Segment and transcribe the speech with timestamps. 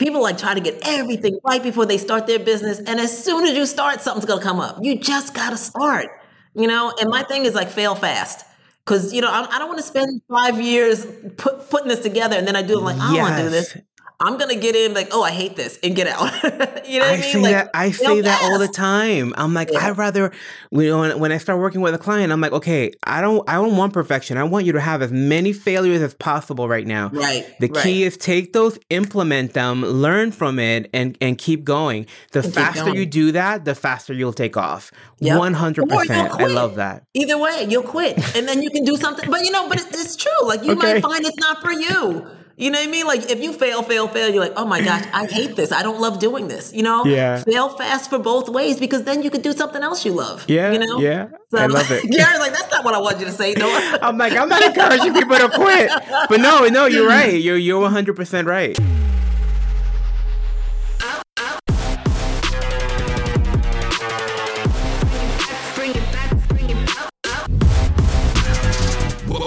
[0.00, 2.78] people like try to get everything right before they start their business.
[2.78, 4.78] And as soon as you start, something's gonna come up.
[4.80, 6.08] You just gotta start,
[6.54, 6.92] you know?
[6.98, 8.46] And my thing is like fail fast.
[8.86, 12.36] Cause you know, I, I don't want to spend five years put, putting this together
[12.36, 13.76] and then I do it like, I don't want to do this.
[14.22, 16.30] I'm gonna get in like, oh, I hate this, and get out.
[16.86, 17.32] you know what I, I mean?
[17.32, 19.32] Say like, that, I say that all the time.
[19.38, 19.86] I'm like, yeah.
[19.86, 20.30] I'd rather
[20.70, 23.54] you know, when, I start working with a client, I'm like, okay, I don't, I
[23.54, 24.36] don't want perfection.
[24.36, 27.08] I want you to have as many failures as possible right now.
[27.08, 27.46] Right.
[27.60, 27.82] The right.
[27.82, 32.06] key is take those, implement them, learn from it, and and keep going.
[32.32, 34.92] The and faster you do that, the faster you'll take off.
[35.20, 36.32] One hundred percent.
[36.32, 37.04] I love that.
[37.14, 39.30] Either way, you'll quit, and then you can do something.
[39.30, 40.46] But you know, but it's, it's true.
[40.46, 40.94] Like you okay.
[40.94, 42.26] might find it's not for you.
[42.60, 43.06] You know what I mean?
[43.06, 45.72] Like if you fail, fail, fail, you're like, oh my gosh, I hate this.
[45.72, 46.74] I don't love doing this.
[46.74, 47.06] You know?
[47.06, 47.42] Yeah.
[47.42, 50.44] Fail fast for both ways because then you could do something else you love.
[50.46, 50.70] Yeah.
[50.70, 51.00] You know?
[51.00, 51.28] Yeah.
[51.50, 52.02] So, I love it.
[52.10, 53.54] Gary's like, that's not what I want you to say.
[53.54, 53.66] No.
[54.02, 55.90] I'm like, I'm not encouraging people to quit.
[56.28, 57.40] But no, no, you're right.
[57.40, 58.78] You're you're 100 percent right.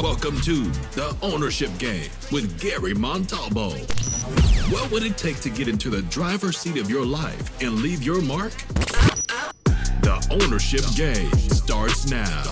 [0.02, 0.64] Welcome to
[0.96, 3.74] The Ownership Game with Gary Montalbo.
[4.72, 8.02] What would it take to get into the driver's seat of your life and leave
[8.02, 8.54] your mark?
[10.02, 12.44] The Ownership Game starts now.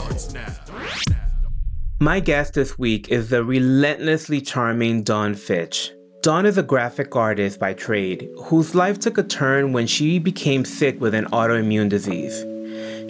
[2.00, 5.92] My guest this week is the relentlessly charming Dawn Fitch.
[6.22, 10.64] Dawn is a graphic artist by trade whose life took a turn when she became
[10.64, 12.46] sick with an autoimmune disease.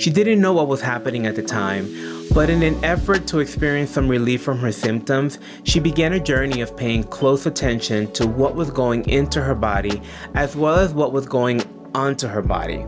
[0.02, 3.92] She didn't know what was happening at the time, but in an effort to experience
[3.92, 8.56] some relief from her symptoms, she began a journey of paying close attention to what
[8.56, 10.02] was going into her body
[10.34, 11.62] as well as what was going
[11.94, 12.86] onto her body.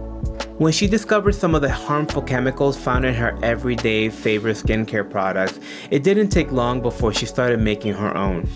[0.59, 5.59] When she discovered some of the harmful chemicals found in her everyday favorite skincare products,
[5.91, 8.47] it didn't take long before she started making her own.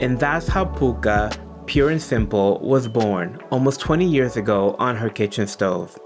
[0.00, 1.34] And that's how Pooka,
[1.66, 5.98] Pure and Simple, was born almost 20 years ago on her kitchen stove.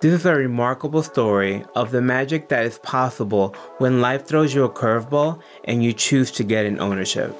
[0.00, 4.62] This is a remarkable story of the magic that is possible when life throws you
[4.62, 7.36] a curveball and you choose to get in ownership.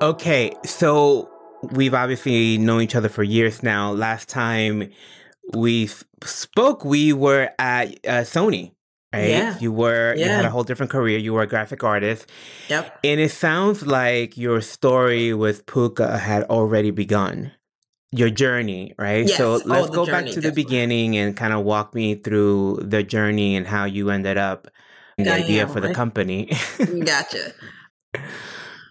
[0.00, 1.28] Okay, so
[1.72, 3.90] we've obviously known each other for years now.
[3.90, 4.92] Last time
[5.52, 5.88] we
[6.22, 8.73] spoke, we were at uh, Sony
[9.14, 9.28] right?
[9.28, 9.58] Yeah.
[9.58, 10.24] You were yeah.
[10.24, 11.18] you had a whole different career.
[11.18, 12.30] You were a graphic artist.
[12.68, 13.00] Yep.
[13.04, 17.52] And it sounds like your story with Pooka had already begun.
[18.12, 19.26] Your journey, right?
[19.26, 19.36] Yes.
[19.36, 22.78] So let's oh, go journey, back to the beginning and kind of walk me through
[22.82, 24.68] the journey and how you ended up
[25.18, 25.96] the idea for the right?
[25.96, 26.52] company.
[27.04, 27.52] gotcha.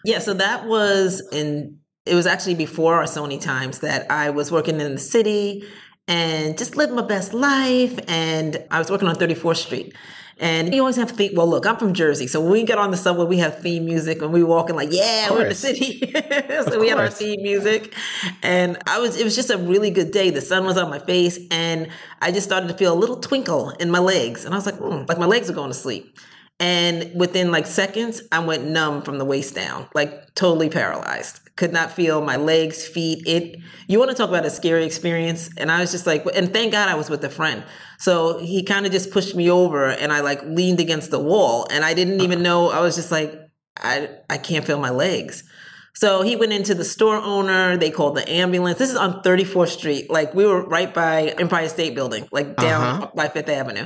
[0.04, 4.52] Yeah, so that was in it was actually before our Sony times that I was
[4.52, 5.64] working in the city
[6.08, 7.98] and just live my best life.
[8.08, 9.96] And I was working on 34th Street.
[10.40, 12.26] And you always have to think, well, look, I'm from Jersey.
[12.28, 14.76] So when we get on the subway, we have theme music and we walk in
[14.76, 16.00] like, yeah, we're in the city.
[16.70, 17.94] so we had our theme music.
[18.42, 20.32] And I was, it was just a really good day.
[20.32, 21.88] The sun was on my face and
[22.22, 24.44] I just started to feel a little twinkle in my legs.
[24.44, 26.18] And I was like, mm, like my legs are going to sleep.
[26.60, 31.40] And within like seconds, I went numb from the waist down, like totally paralyzed.
[31.56, 33.28] Could not feel my legs, feet.
[33.28, 33.60] It.
[33.88, 35.50] You want to talk about a scary experience?
[35.58, 37.64] And I was just like, and thank God I was with a friend.
[38.00, 41.68] So he kind of just pushed me over, and I like leaned against the wall,
[41.70, 42.70] and I didn't even know.
[42.70, 43.34] I was just like,
[43.78, 45.44] I I can't feel my legs.
[45.96, 47.78] So he went into the store owner.
[47.78, 48.80] They called the ambulance.
[48.80, 50.10] This is on 34th Street.
[50.10, 53.12] Like we were right by Empire State Building, like down uh-huh.
[53.16, 53.86] by Fifth Avenue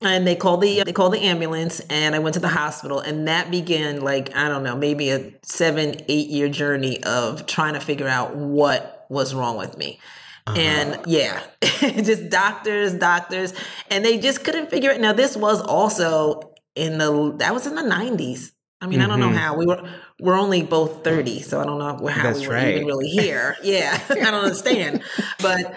[0.00, 3.28] and they called the they called the ambulance and i went to the hospital and
[3.28, 7.80] that began like i don't know maybe a seven eight year journey of trying to
[7.80, 9.98] figure out what was wrong with me
[10.46, 10.58] uh-huh.
[10.58, 13.52] and yeah just doctors doctors
[13.90, 17.74] and they just couldn't figure it now this was also in the that was in
[17.74, 19.02] the 90s i mean mm-hmm.
[19.02, 19.36] i don't know mm-hmm.
[19.36, 19.82] how we were
[20.20, 22.74] we're only both 30 so i don't know how That's we were right.
[22.74, 25.02] even really here yeah i don't understand
[25.40, 25.74] but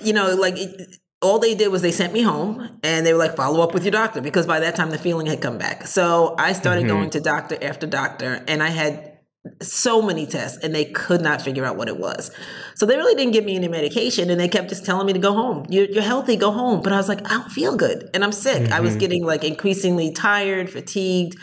[0.00, 3.18] you know like it, all they did was they sent me home and they were
[3.18, 5.86] like, follow up with your doctor because by that time the feeling had come back.
[5.86, 6.96] So I started mm-hmm.
[6.96, 9.18] going to doctor after doctor and I had
[9.60, 12.30] so many tests and they could not figure out what it was.
[12.76, 15.18] So they really didn't give me any medication and they kept just telling me to
[15.18, 15.66] go home.
[15.68, 16.82] You're, you're healthy, go home.
[16.82, 18.64] But I was like, I don't feel good and I'm sick.
[18.64, 18.72] Mm-hmm.
[18.72, 18.98] I was mm-hmm.
[19.00, 21.38] getting like increasingly tired, fatigued,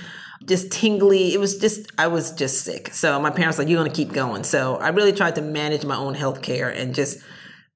[0.45, 1.33] just tingly.
[1.33, 2.93] It was just, I was just sick.
[2.93, 4.43] So my parents like, you're going to keep going.
[4.43, 7.19] So I really tried to manage my own health care and just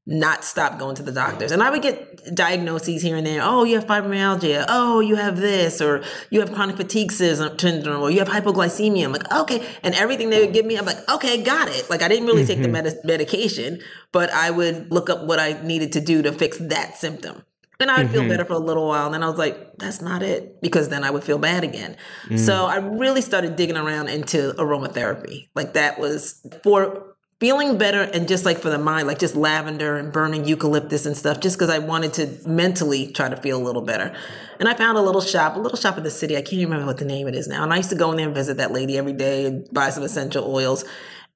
[0.08, 1.52] not stop going to the doctors.
[1.52, 3.42] And I would get diagnoses here and there.
[3.42, 4.66] Oh, you have fibromyalgia.
[4.68, 9.06] Oh, you have this, or you have chronic fatigue syndrome, or you have hypoglycemia.
[9.06, 9.66] I'm like, okay.
[9.82, 11.90] And everything they would give me, I'm like, okay, got it.
[11.90, 12.84] Like I didn't really take the mm-hmm.
[12.84, 13.82] med- medication,
[14.12, 17.44] but I would look up what I needed to do to fix that symptom.
[17.80, 19.06] And I would feel better for a little while.
[19.06, 20.62] And then I was like, that's not it.
[20.62, 21.98] Because then I would feel bad again.
[22.38, 25.50] So I really started digging around into aromatherapy.
[25.56, 27.15] Like that was for
[27.46, 31.16] feeling better and just like for the mind, like just lavender and burning eucalyptus and
[31.16, 34.16] stuff, just because I wanted to mentally try to feel a little better.
[34.60, 36.36] And I found a little shop, a little shop in the city.
[36.36, 37.62] I can't remember what the name it is now.
[37.62, 39.92] And I used to go in there and visit that lady every day and buy
[39.92, 40.86] some essential oils.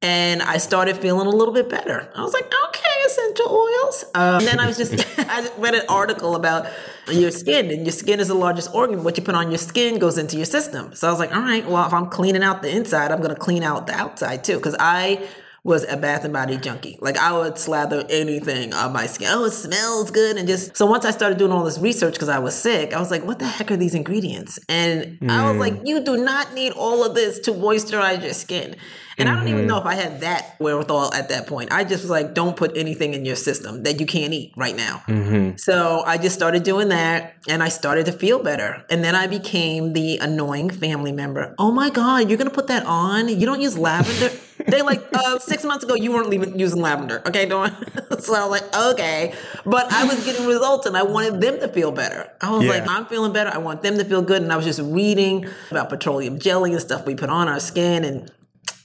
[0.01, 2.11] And I started feeling a little bit better.
[2.15, 4.05] I was like, okay, essential oils.
[4.15, 6.65] Um, and then I was just, I read an article about
[7.11, 9.03] your skin, and your skin is the largest organ.
[9.03, 10.95] What you put on your skin goes into your system.
[10.95, 13.35] So I was like, all right, well, if I'm cleaning out the inside, I'm going
[13.35, 14.55] to clean out the outside too.
[14.55, 15.27] Because I
[15.69, 16.97] was a Bath and Body junkie.
[16.99, 19.27] Like I would slather anything on my skin.
[19.29, 22.27] Oh, it smells good, and just so once I started doing all this research because
[22.27, 24.59] I was sick, I was like, what the heck are these ingredients?
[24.67, 25.87] And I was like, mm.
[25.87, 28.75] you do not need all of this to moisturize your skin.
[29.19, 29.67] And I don't even mm-hmm.
[29.67, 31.73] know if I had that wherewithal at that point.
[31.73, 34.75] I just was like, don't put anything in your system that you can't eat right
[34.75, 35.03] now.
[35.07, 35.57] Mm-hmm.
[35.57, 38.85] So I just started doing that and I started to feel better.
[38.89, 41.53] And then I became the annoying family member.
[41.59, 43.27] Oh my God, you're going to put that on?
[43.27, 44.31] You don't use lavender?
[44.67, 47.21] They like, uh, six months ago, you weren't even using lavender.
[47.27, 47.71] Okay, Dawn?
[48.19, 49.33] so I was like, okay.
[49.65, 52.29] But I was getting results and I wanted them to feel better.
[52.41, 52.71] I was Yeah.
[52.71, 53.51] like, I'm feeling better.
[53.53, 54.41] I want them to feel good.
[54.41, 58.03] And I was just reading about petroleum jelly and stuff we put on our skin
[58.03, 58.31] and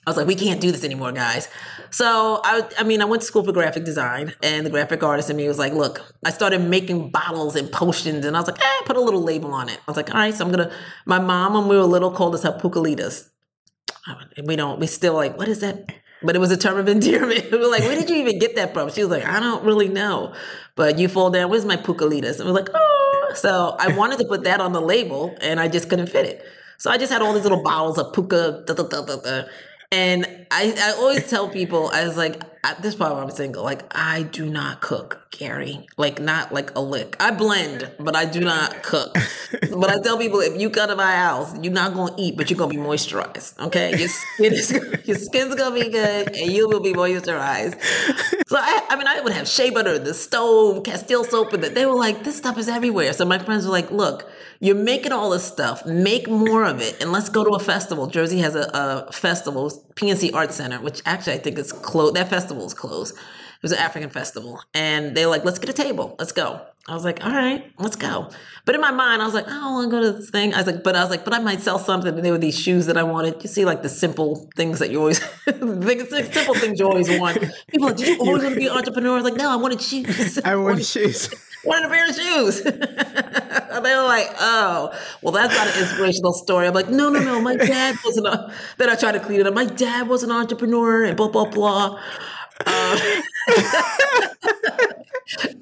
[0.06, 1.48] I was like, we can't do this anymore, guys.
[1.90, 5.30] So I, I mean, I went to school for graphic design, and the graphic artist
[5.30, 8.60] in me was like, look, I started making bottles and potions, and I was like,
[8.60, 9.78] eh, put a little label on it.
[9.78, 10.70] I was like, all right, so I'm gonna.
[11.06, 13.30] My mom, when we were little, called us her pucalitas.
[14.42, 14.78] We don't.
[14.80, 15.92] We still like, what is that?
[16.22, 17.48] But it was a term of endearment.
[17.52, 18.90] we were like, where did you even get that from?
[18.90, 20.34] She was like, I don't really know.
[20.74, 21.50] But you fall down.
[21.50, 22.38] Where's my pucalitas?
[22.38, 23.32] And we're like, oh.
[23.34, 26.44] So I wanted to put that on the label, and I just couldn't fit it.
[26.78, 28.64] So I just had all these little bottles of Pooka.
[28.66, 29.42] Da, da, da.
[29.90, 33.82] And I, I always tell people, I was like, at this part I'm single, like,
[33.94, 35.86] I do not cook, Gary.
[35.98, 37.14] Like, not like a lick.
[37.20, 39.14] I blend, but I do not cook.
[39.52, 42.50] but I tell people, if you come to my house, you're not to eat, but
[42.50, 43.60] you're to be moisturized.
[43.66, 43.90] Okay?
[43.98, 44.72] Your skin is,
[45.04, 47.78] your skin's to be good, and you will be moisturized.
[48.46, 51.74] So, I, I mean, I would have shea butter, the stove, Castile soap, and that.
[51.74, 53.12] they were like, this stuff is everywhere.
[53.12, 54.30] So my friends were like, look,
[54.60, 58.06] you're making all this stuff, make more of it, and let's go to a festival.
[58.06, 62.16] Jersey has a, a festival, PNC Art Center, which actually I think is closed.
[62.16, 63.16] That festival is closed.
[63.16, 64.60] It was an African festival.
[64.74, 66.16] And they're like, let's get a table.
[66.18, 66.60] Let's go.
[66.86, 68.30] I was like, all right, let's go.
[68.66, 70.52] But in my mind, I was like, I don't want to go to this thing.
[70.52, 72.14] I was like, but I was like, but I might sell something.
[72.14, 73.42] And there were these shoes that I wanted.
[73.42, 77.40] You see, like the simple things that you always, the simple things you always want.
[77.68, 79.12] People are like, did you always want to be an entrepreneur?
[79.12, 80.38] I was like, no, I wanted shoes.
[80.44, 81.30] I want shoes.
[81.66, 82.60] Wanted a pair of shoes.
[82.60, 82.82] And
[83.84, 86.66] they were like, oh, well, that's not an inspirational story.
[86.66, 87.40] I'm like, no, no, no.
[87.40, 89.54] My dad wasn't a, then I tried to clean it up.
[89.54, 92.00] My dad was an entrepreneur and blah, blah, blah.
[92.66, 92.98] Um,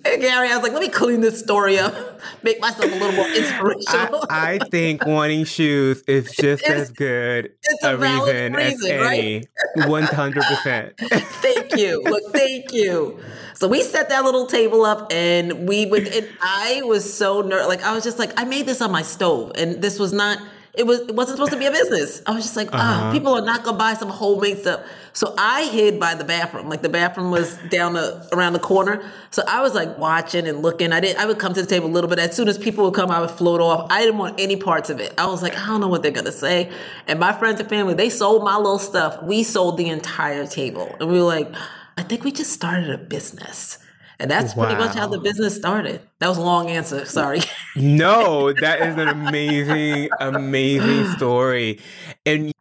[0.05, 1.95] and Gary, I was like, let me clean this story up,
[2.43, 4.25] make myself a little more inspirational.
[4.29, 7.53] I think wanting shoes is just as good
[7.83, 9.19] a a reason as reason, right?
[9.19, 9.89] any.
[9.89, 10.95] One hundred percent.
[10.99, 12.03] thank you.
[12.05, 13.19] Look, thank you.
[13.55, 17.69] So we set that little table up and we would, and I was so nervous.
[17.69, 20.39] Like, I was just like, I made this on my stove and this was not,
[20.75, 22.23] it was, it wasn't supposed to be a business.
[22.25, 24.81] I was just like, ah, people are not going to buy some homemade stuff.
[25.13, 26.71] So I hid by the bathroom.
[26.71, 29.05] Like the bathroom was down the, around the corner.
[29.31, 30.93] So I was like watching and looking.
[30.93, 32.19] I didn't, I would come to the table a little bit.
[32.19, 33.87] As soon as people would come, I would float off.
[33.91, 35.13] I didn't want any parts of it.
[35.19, 36.71] I was like, I don't know what they're going to say.
[37.07, 39.23] And my friends and family, they sold my little stuff.
[39.23, 40.97] We sold the entire table.
[40.99, 41.53] And we were like,
[41.99, 43.77] I think we just started a business.
[44.23, 46.01] And that's pretty much how the business started.
[46.21, 47.05] That was a long answer.
[47.07, 47.41] Sorry.
[47.75, 51.81] No, that is an amazing, amazing story.
[52.25, 52.53] And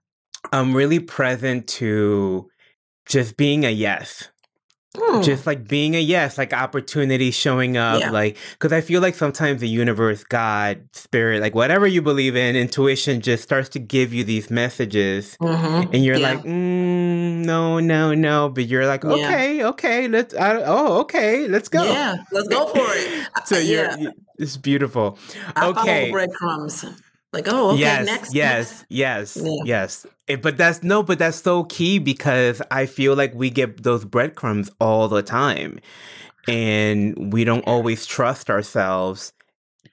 [0.51, 2.49] I'm really present to
[3.05, 4.29] just being a yes.
[4.97, 5.21] Hmm.
[5.21, 8.11] Just like being a yes, like opportunity showing up, Yeah.
[8.11, 12.57] like because I feel like sometimes the universe, God, spirit, like whatever you believe in,
[12.57, 15.93] intuition just starts to give you these messages, Mhm.
[15.93, 16.31] and you're Yeah.
[16.33, 19.11] like, mm, no, no, no, but you're like, Yeah.
[19.11, 21.85] okay, okay, let's, I, oh, okay, let's go.
[21.85, 23.27] Yeah, let's go for it.
[23.45, 23.89] So you're,
[24.39, 25.17] it's beautiful.
[25.55, 26.11] I okay.
[26.11, 26.83] breadcrumbs.
[27.33, 28.33] Like, oh, okay, yes, next.
[28.35, 29.61] yes, yes, Yeah.
[29.63, 30.05] yes.
[30.27, 34.03] Eh, but that's no, but that's so key because I feel like we get those
[34.03, 35.79] breadcrumbs all the time,
[36.47, 39.31] and we don't always trust ourselves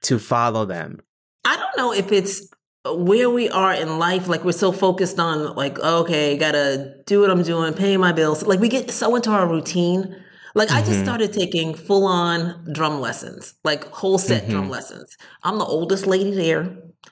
[0.02, 1.00] to follow them.
[1.44, 2.42] I don't know if it's
[2.84, 4.26] where we are in life.
[4.28, 8.42] Like, we're so focused on, like, okay, gotta do what I'm doing, pay my bills.
[8.44, 10.16] Like, we get so into our routine.
[10.54, 11.04] Like, I just Mhm.
[11.04, 15.16] started taking full on drum lessons, like whole set drum lessons.
[15.44, 16.68] I'm the oldest lady there.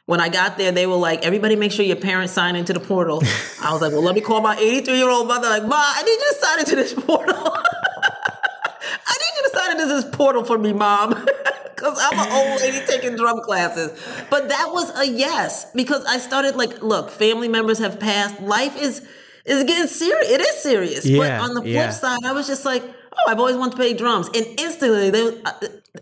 [0.07, 2.81] When I got there, they were like, everybody make sure your parents sign into the
[2.81, 3.23] portal.
[3.61, 5.49] I was like, well, let me call my 83 year old mother.
[5.49, 7.35] Like, Ma, I need you to sign into this portal.
[7.37, 11.27] I need you to sign into this portal for me, mom.
[11.77, 13.91] because I'm an old lady taking drum classes.
[14.31, 18.41] But that was a yes because I started like, look, family members have passed.
[18.41, 19.07] Life is
[19.45, 20.31] is getting serious.
[20.31, 21.07] It is serious.
[21.07, 21.91] Yeah, but on the flip yeah.
[21.91, 25.43] side, I was just like, oh, I've always wanted to play drums, and instantly, they
[25.43, 25.53] uh,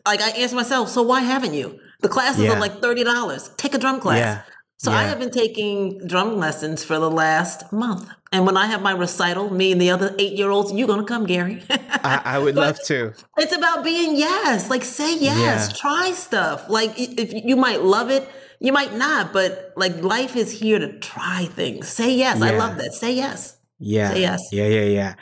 [0.06, 1.80] like I asked myself, so why haven't you?
[2.04, 2.52] The classes Yeah.
[2.52, 3.42] are like thirty dollars.
[3.56, 4.18] Take a drum class.
[4.18, 4.40] Yeah,
[4.84, 5.74] So I have been taking
[6.12, 8.06] drum lessons for the last month.
[8.30, 11.10] And when I have my recital, me and the other eight year olds, you're gonna
[11.14, 11.56] come, Gary.
[12.12, 13.14] I, I would love to.
[13.38, 14.68] it's about being yes.
[14.68, 15.70] Like say yes.
[15.70, 15.76] Yeah.
[15.84, 16.58] Try stuff.
[16.68, 16.92] Like
[17.22, 18.28] if you might love it,
[18.60, 21.88] you might not, but like life is here to try things.
[21.88, 22.42] Say yes.
[22.42, 22.92] I love that.
[22.92, 23.56] Say yes.
[23.78, 24.10] Yeah.
[24.12, 24.40] Say yes.
[24.52, 25.14] Yeah, yeah, yeah.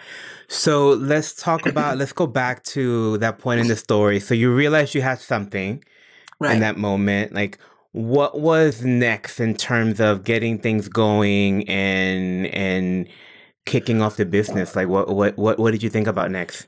[0.49, 4.19] So let's talk about, let's go back to that point in the story.
[4.21, 5.83] So you realize you had something
[6.43, 6.55] Right.
[6.55, 7.33] in that moment.
[7.33, 7.59] Like,
[7.93, 13.09] what was next in terms of getting things going and and
[13.67, 14.75] kicking off the business?
[14.75, 16.67] Like, what what what what did you think about next?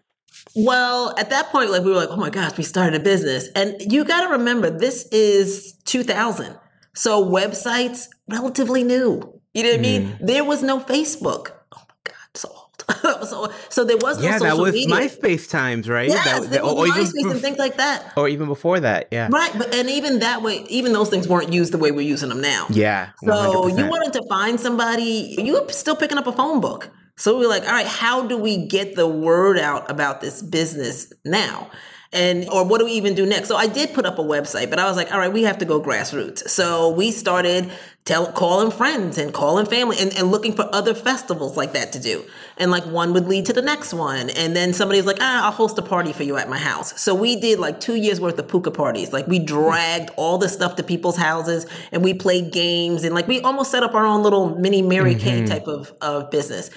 [0.55, 3.49] Well, at that point, like we were like, oh my gosh, we started a business.
[3.57, 6.57] And you got to remember, this is 2000.
[6.95, 9.41] So websites, relatively new.
[9.53, 10.09] You know what I mean?
[10.09, 10.27] Mm.
[10.27, 11.51] There was no Facebook.
[11.73, 12.64] Oh my God, so.
[13.03, 14.95] so, so there was no Yeah, that was media.
[14.95, 16.09] MySpace times, right?
[16.09, 18.13] Yes, that, that- was or, even MySpace and things like that.
[18.17, 19.09] or even before that.
[19.11, 19.29] Yeah.
[19.31, 22.29] Right, but and even that way, even those things weren't used the way we're using
[22.29, 22.67] them now.
[22.71, 23.11] Yeah.
[23.25, 26.91] So you wanted to find somebody, you were still picking up a phone book.
[27.17, 30.43] So we were like, all right, how do we get the word out about this
[30.43, 31.71] business now?
[32.13, 33.49] And or what do we even do next?
[33.49, 35.59] So I did put up a website, but I was like, all right, we have
[35.59, 36.49] to go grassroots.
[36.49, 37.71] So we started
[38.05, 41.99] tell calling friends and calling family and, and looking for other festivals like that to
[41.99, 42.25] do.
[42.57, 44.31] And like one would lead to the next one.
[44.31, 47.01] And then somebody was like, ah, I'll host a party for you at my house.
[47.01, 49.13] So we did like two years worth of Pooka parties.
[49.13, 53.27] Like we dragged all the stuff to people's houses and we played games and like
[53.27, 56.71] we almost set up our own little mini Mary Kay type of, of business.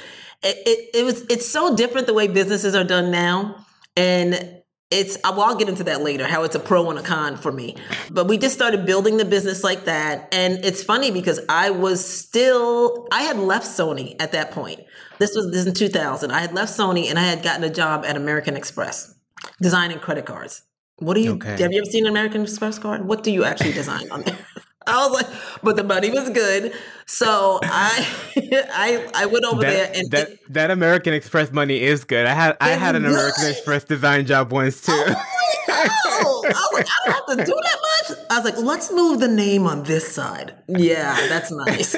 [0.43, 3.65] It, it, it was it's so different the way businesses are done now.
[3.95, 4.56] And
[4.89, 7.35] it's uh, well, I'll get into that later, how it's a pro and a con
[7.37, 7.75] for me.
[8.09, 10.29] But we just started building the business like that.
[10.33, 14.79] And it's funny because I was still I had left Sony at that point.
[15.19, 16.31] This was this in 2000.
[16.31, 19.13] I had left Sony and I had gotten a job at American Express
[19.61, 20.63] designing credit cards.
[20.99, 21.51] What do you Okay.
[21.61, 23.05] have you ever seen an American Express card?
[23.05, 24.37] What do you actually design on there?
[24.87, 25.27] I was like,
[25.61, 26.73] but the money was good.
[27.05, 28.07] So I
[28.73, 32.25] I I went over there and that that American Express money is good.
[32.25, 33.47] I had I had an American.
[33.47, 34.91] Express design job once too.
[34.91, 38.17] Oh, I was like, I don't have to do that much.
[38.29, 40.55] I was like, let's move the name on this side.
[40.67, 41.91] Yeah, that's nice.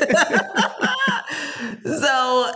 [2.01, 2.51] so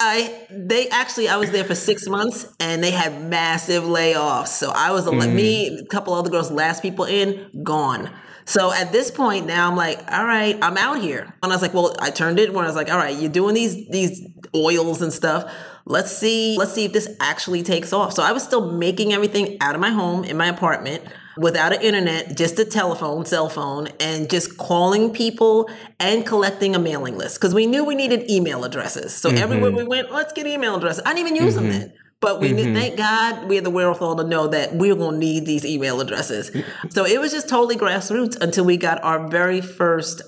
[0.00, 4.48] I they actually I was there for six months and they had massive layoffs.
[4.48, 5.34] So I was like mm.
[5.34, 8.10] me, a couple other girls, last people in, gone.
[8.44, 11.34] So at this point now I'm like, all right, I'm out here.
[11.42, 13.30] And I was like, well, I turned it when I was like, all right, you're
[13.30, 15.52] doing these these oils and stuff.
[15.86, 18.14] Let's see, let's see if this actually takes off.
[18.14, 21.04] So I was still making everything out of my home in my apartment
[21.36, 25.68] without an internet, just a telephone, cell phone, and just calling people
[26.00, 29.14] and collecting a mailing list because we knew we needed email addresses.
[29.14, 29.78] So everywhere mm-hmm.
[29.78, 31.02] we went, let's get email addresses.
[31.04, 31.68] I didn't even use mm-hmm.
[31.68, 31.92] them then.
[32.24, 32.74] But we knew, mm-hmm.
[32.74, 35.64] thank God we had the wherewithal to know that we were going to need these
[35.64, 36.50] email addresses.
[36.90, 40.22] So it was just totally grassroots until we got our very first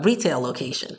[0.00, 0.98] retail location.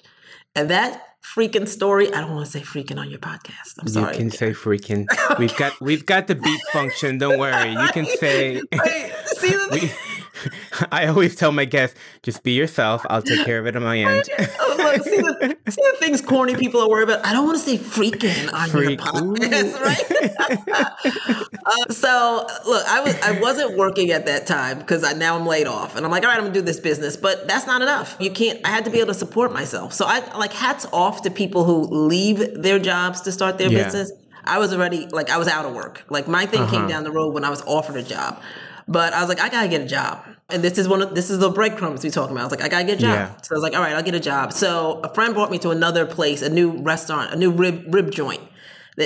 [0.55, 3.75] And that freaking story, I don't want to say freaking on your podcast.
[3.79, 4.13] I'm sorry.
[4.13, 5.05] You can say freaking.
[5.39, 7.17] We've got we've got the beep function.
[7.17, 7.71] Don't worry.
[7.71, 8.61] You can say.
[8.71, 10.08] Wait, see the we,
[10.91, 13.05] I always tell my guests, just be yourself.
[13.10, 14.29] I'll take care of it on my end.
[14.39, 17.25] I was like, see the, see the things corny people are worried about.
[17.25, 19.00] I don't want to say freaking on your Freak.
[19.00, 21.46] podcast, right?
[21.65, 25.46] uh, so look, I was I wasn't working at that time because I now I'm
[25.46, 27.81] laid off, and I'm like, all right, I'm gonna do this business, but that's not
[27.81, 28.15] enough.
[28.19, 28.60] You can't.
[28.65, 29.93] I had to be able to support myself.
[29.93, 33.84] So I like hats off to people who leave their jobs to start their Yeah.
[33.86, 34.12] business.
[34.46, 36.03] I was already like I was out of work.
[36.10, 38.41] Like my thing came down the road when I was offered a job.
[38.89, 40.25] But I was like, I gotta get a job.
[40.50, 42.41] And this is one of this is the breadcrumbs we talking about.
[42.41, 43.13] I was like, I gotta get a job.
[43.13, 43.41] Yeah.
[43.43, 44.51] So I was like, all right, I'll get a job.
[44.51, 48.12] So a friend brought me to another place, a new restaurant, a new rib rib
[48.12, 48.41] joint.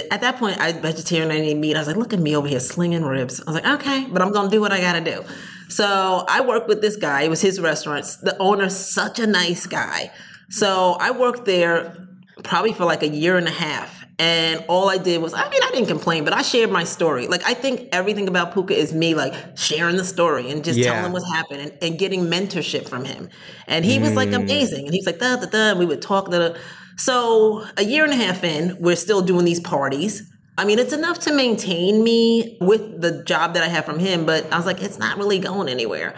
[0.09, 1.75] At that point, I vegetarian, I didn't eat meat.
[1.75, 3.41] I was like, look at me over here slinging ribs.
[3.41, 5.23] I was like, okay, but I'm gonna do what I gotta do.
[5.67, 7.23] So I worked with this guy.
[7.23, 8.05] It was his restaurant.
[8.21, 10.11] The owner's such a nice guy.
[10.49, 11.97] So I worked there
[12.43, 14.02] probably for like a year and a half.
[14.19, 17.27] And all I did was, I mean, I didn't complain, but I shared my story.
[17.27, 20.91] Like, I think everything about Pooka is me, like, sharing the story and just Yeah.
[20.91, 23.29] telling him what's happened and, and getting mentorship from him.
[23.67, 24.35] And he was like mm.
[24.35, 24.85] amazing.
[24.85, 25.71] And he's like, da, da, da.
[25.71, 26.29] And we would talk.
[26.29, 26.55] Da, da.
[26.95, 30.21] So a year and a half in, we're still doing these parties.
[30.59, 34.27] I mean, it's enough to maintain me with the job that I have from him,
[34.27, 36.13] but I was like, it's not really going anywhere.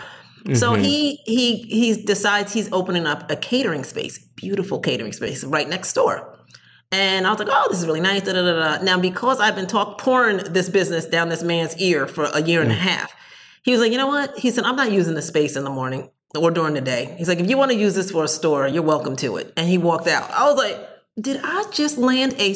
[0.54, 0.84] So mm-hmm.
[0.84, 5.94] he he he decides he's opening up a catering space, beautiful catering space right next
[5.94, 6.38] door.
[6.92, 8.22] And I was like, oh, this is really nice.
[8.22, 8.84] Da, da, da.
[8.84, 12.62] Now, because I've been talk pouring this business down this man's ear for a year
[12.62, 12.80] and a mm.
[12.80, 13.14] half,
[13.66, 14.38] He was like, you know what?
[14.38, 17.16] He said, I'm not using the space in the morning or during the day.
[17.18, 19.52] He's like, if you want to use this for a store, you're welcome to it.
[19.58, 20.30] And he walked out.
[20.30, 20.78] I was like,
[21.20, 22.54] did I just land a?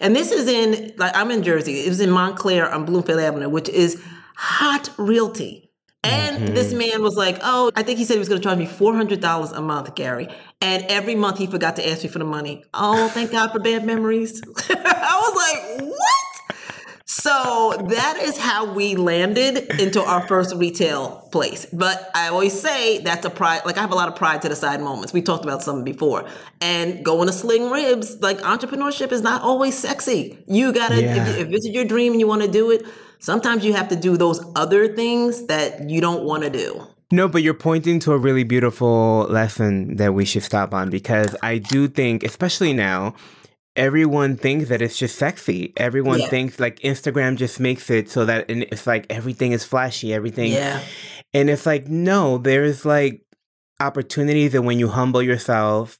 [0.00, 1.80] And this is in, like, I'm in Jersey.
[1.80, 4.02] It was in Montclair on Bloomfield Avenue, which is
[4.36, 5.67] hot realty.
[6.04, 6.54] And mm-hmm.
[6.54, 8.66] this man was like, oh, I think he said he was going to charge me
[8.66, 10.28] $400 a month, Gary.
[10.60, 12.64] And every month he forgot to ask me for the money.
[12.72, 14.40] Oh, thank God for bad memories.
[14.70, 16.17] I was like, what?
[17.18, 21.66] So that is how we landed into our first retail place.
[21.72, 24.48] But I always say that's a pride, like I have a lot of pride to
[24.48, 25.12] the side moments.
[25.12, 26.28] We talked about some before.
[26.60, 30.38] And going to sling ribs, like entrepreneurship is not always sexy.
[30.46, 31.26] You gotta, yeah.
[31.26, 32.84] if, if it's your dream and you wanna do it,
[33.18, 36.86] sometimes you have to do those other things that you don't wanna do.
[37.10, 41.34] No, but you're pointing to a really beautiful lesson that we should stop on because
[41.42, 43.14] I do think, especially now,
[43.78, 45.72] everyone thinks that it's just sexy.
[45.76, 46.28] Everyone yeah.
[46.28, 50.52] thinks like Instagram just makes it so that it's like everything is flashy, everything.
[50.52, 50.82] Yeah.
[51.32, 53.22] And it's like, no, there's like
[53.80, 55.98] opportunities that when you humble yourself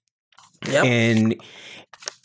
[0.67, 0.85] yep.
[0.85, 1.41] and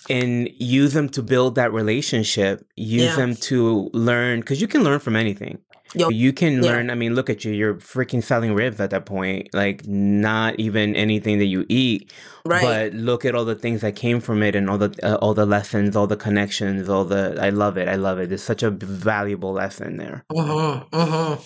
[0.09, 3.15] and use them to build that relationship, use yeah.
[3.15, 5.59] them to learn because you can learn from anything.
[5.95, 6.71] Yo, you can yeah.
[6.71, 6.89] learn.
[6.89, 7.51] I mean, look at you.
[7.51, 9.53] You're freaking selling ribs at that point.
[9.53, 12.11] Like, not even anything that you eat.
[12.45, 12.61] Right.
[12.61, 15.33] But look at all the things that came from it, and all the uh, all
[15.33, 17.37] the lessons, all the connections, all the.
[17.39, 17.87] I love it.
[17.87, 18.31] I love it.
[18.31, 20.25] It's such a valuable lesson there.
[20.31, 21.41] Mm-hmm, mm-hmm.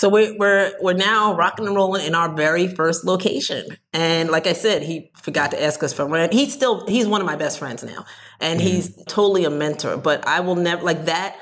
[0.00, 4.46] So we're we're we're now rocking and rolling in our very first location, and like
[4.46, 6.32] I said, he forgot to ask us for rent.
[6.32, 8.06] He's still he's one of my best friends now,
[8.40, 8.66] and mm-hmm.
[8.66, 9.98] he's totally a mentor.
[9.98, 11.38] But I will never like that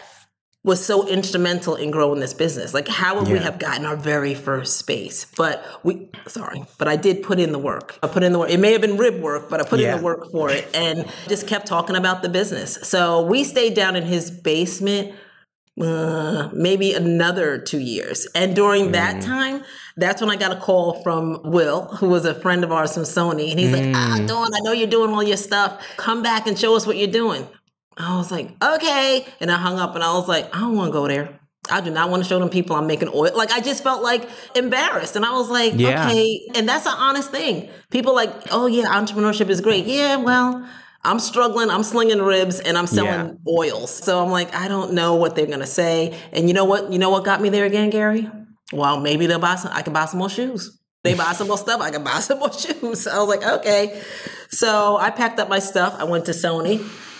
[0.68, 2.74] was so instrumental in growing this business.
[2.74, 3.32] Like, how would yeah.
[3.32, 5.26] we have gotten our very first space?
[5.36, 7.98] But we, sorry, but I did put in the work.
[8.02, 8.50] I put in the work.
[8.50, 9.92] It may have been rib work, but I put yeah.
[9.94, 12.74] in the work for it and just kept talking about the business.
[12.82, 15.14] So we stayed down in his basement
[15.80, 18.26] uh, maybe another two years.
[18.34, 18.92] And during mm.
[18.92, 19.62] that time,
[19.96, 23.04] that's when I got a call from Will, who was a friend of ours from
[23.04, 23.50] Sony.
[23.50, 23.86] And he's mm.
[23.86, 24.26] like, ah, mm.
[24.26, 25.82] Dawn, I know you're doing all your stuff.
[25.96, 27.46] Come back and show us what you're doing.
[27.98, 29.26] I was like, okay.
[29.40, 31.40] And I hung up and I was like, I don't want to go there.
[31.70, 33.30] I do not want to show them people I'm making oil.
[33.34, 35.16] Like I just felt like embarrassed.
[35.16, 36.06] And I was like, yeah.
[36.06, 36.40] okay.
[36.54, 37.68] And that's an honest thing.
[37.90, 39.84] People like, oh yeah, entrepreneurship is great.
[39.84, 40.66] Yeah, well,
[41.04, 43.52] I'm struggling, I'm slinging ribs and I'm selling yeah.
[43.52, 43.92] oils.
[43.92, 46.16] So I'm like, I don't know what they're gonna say.
[46.32, 46.92] And you know what?
[46.92, 48.30] You know what got me there again, Gary?
[48.72, 50.78] Well, maybe they'll buy some I can buy some more shoes.
[51.04, 53.02] They buy some more stuff, I can buy some more shoes.
[53.02, 54.02] So I was like, okay.
[54.50, 55.96] So I packed up my stuff.
[55.98, 56.78] I went to Sony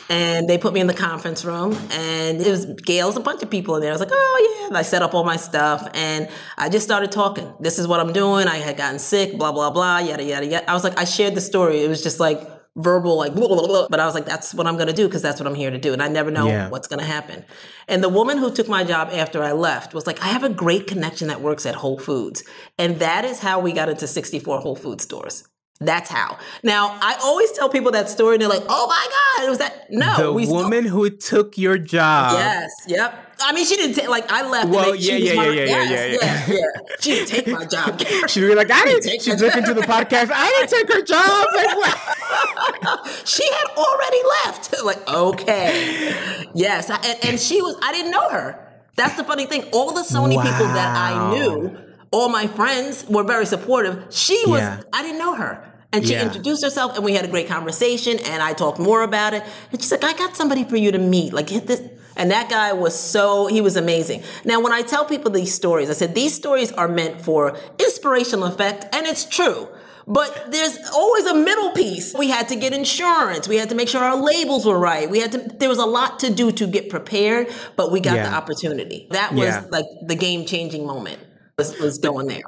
[0.09, 3.51] and they put me in the conference room and it was Gail's a bunch of
[3.51, 3.91] people in there.
[3.91, 4.69] I was like, oh yeah.
[4.69, 7.53] And I set up all my stuff and I just started talking.
[7.61, 8.49] This is what I'm doing.
[8.49, 10.71] I had gotten sick, blah, blah, blah, yada, yada, yada.
[10.71, 11.83] I was like, I shared the story.
[11.83, 12.41] It was just like
[12.77, 13.89] verbal, like, blah, blah, blah.
[13.89, 15.71] but I was like, that's what I'm going to do because that's what I'm here
[15.71, 15.93] to do.
[15.93, 16.71] And I never know yeah.
[16.71, 17.45] what's going to happen.
[17.87, 20.49] And the woman who took my job after I left was like, I have a
[20.49, 22.45] great connection that works at Whole Foods.
[22.79, 25.49] And that is how we got into 64 Whole Food stores.
[25.81, 26.39] That's how.
[26.65, 29.87] Now, I always tell people that story and they're like, oh my God, was that.
[29.91, 30.37] No.
[30.37, 32.33] The woman who took your job.
[32.33, 32.71] Yes.
[32.89, 33.37] Yep.
[33.41, 34.71] I mean, she didn't take, like, I left.
[34.71, 38.01] Well, yeah, yeah, yeah, yeah, yes, yeah, yeah, yeah, She didn't take my job.
[38.29, 40.33] she was like, I didn't, she take she's listening to the podcast.
[40.35, 41.47] I didn't take her job.
[43.25, 44.75] She had already left.
[44.85, 46.47] like, okay.
[46.55, 46.91] Yes.
[46.91, 48.69] And, and she was, I didn't know her.
[48.97, 49.65] That's the funny thing.
[49.73, 50.43] All the Sony wow.
[50.43, 51.79] people that I knew
[52.11, 54.07] all my friends were very supportive.
[54.11, 54.81] She was, yeah.
[54.93, 55.68] I didn't know her.
[55.93, 56.27] And she yeah.
[56.27, 59.43] introduced herself and we had a great conversation and I talked more about it.
[59.73, 61.33] And she's like, I got somebody for you to meet.
[61.33, 61.83] Like, hit this.
[62.15, 64.23] And that guy was so, he was amazing.
[64.45, 68.45] Now, when I tell people these stories, I said, these stories are meant for inspirational
[68.45, 68.87] effect.
[68.95, 69.69] And it's true.
[70.07, 72.15] But there's always a middle piece.
[72.15, 73.47] We had to get insurance.
[73.47, 75.09] We had to make sure our labels were right.
[75.09, 78.17] We had to, there was a lot to do to get prepared, but we got
[78.17, 78.31] yeah.
[78.31, 79.07] the opportunity.
[79.11, 79.65] That was yeah.
[79.71, 81.21] like the game changing moment
[81.57, 82.43] was, was going there.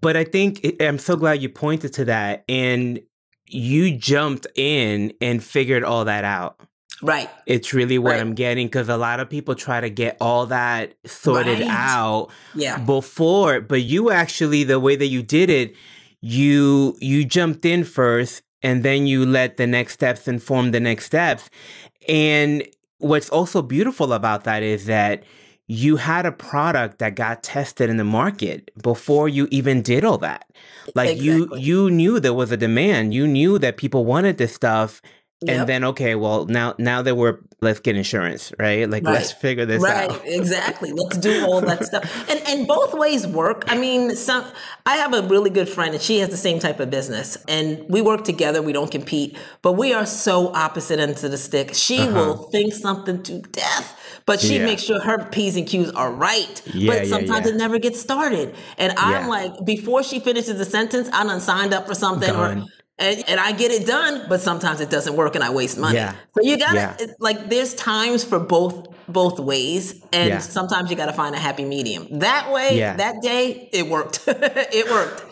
[0.00, 3.00] But I think I'm so glad you pointed to that and
[3.46, 6.60] you jumped in and figured all that out.
[7.02, 7.30] Right.
[7.46, 8.20] It's really what right.
[8.20, 11.68] I'm getting because a lot of people try to get all that sorted right.
[11.68, 12.78] out yeah.
[12.78, 15.74] before, but you actually the way that you did it,
[16.20, 21.04] you you jumped in first and then you let the next steps inform the next
[21.04, 21.48] steps.
[22.08, 22.64] And
[22.98, 25.22] what's also beautiful about that is that
[25.68, 30.16] you had a product that got tested in the market before you even did all
[30.18, 30.50] that.
[30.94, 31.60] Like exactly.
[31.60, 33.12] you you knew there was a demand.
[33.12, 35.02] You knew that people wanted this stuff
[35.40, 35.56] Yep.
[35.60, 38.88] and then okay, well now now that we're let's get insurance, right?
[38.90, 40.20] Like let's figure this right out.
[40.20, 44.44] Right, exactly let's do all that stuff and and both ways work i mean some
[44.86, 47.84] i have a really good friend and she has the same type of business and
[47.88, 51.72] we work together we don't compete but we are so opposite ends of the stick
[51.74, 53.96] she will think something to death
[54.26, 54.58] but she Uh-huh.
[54.60, 54.66] Yeah.
[54.66, 57.52] makes sure her p's and q's are right Yeah, but sometimes yeah.
[57.54, 61.86] it never gets started and i'm like before she finishes the sentence i'm unsigned up
[61.86, 62.62] for something Done.
[62.62, 62.66] or
[62.98, 65.96] and, and I get it done, but sometimes it doesn't work and I waste money.
[65.96, 66.12] Yeah.
[66.34, 66.96] So you gotta Yeah.
[66.98, 70.38] it- like there's times for both both ways and Yeah.
[70.38, 72.18] sometimes you gotta find a happy medium.
[72.18, 74.24] That way, that day, it worked.
[74.28, 75.24] it worked.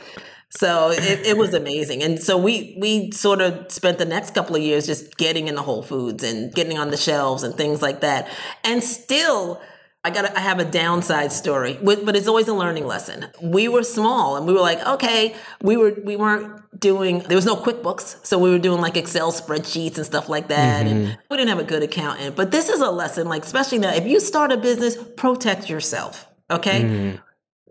[0.48, 2.02] So it, it was amazing.
[2.02, 5.54] And so we we sort of spent the next couple of years just getting in
[5.56, 8.28] the Whole Foods and getting on the shelves and things like that.
[8.64, 9.60] And still
[10.06, 13.26] I got I have a downside story, but but it's always a learning lesson.
[13.42, 17.44] We were small and we were like, okay, we were we weren't doing there was
[17.44, 21.20] no QuickBooks, so we were doing like Excel spreadsheets and stuff like that and mm-hmm.
[21.28, 22.36] we didn't have a good accountant.
[22.36, 26.28] But this is a lesson like especially now if you start a business, protect yourself,
[26.52, 26.82] okay?
[26.82, 27.16] Mm-hmm.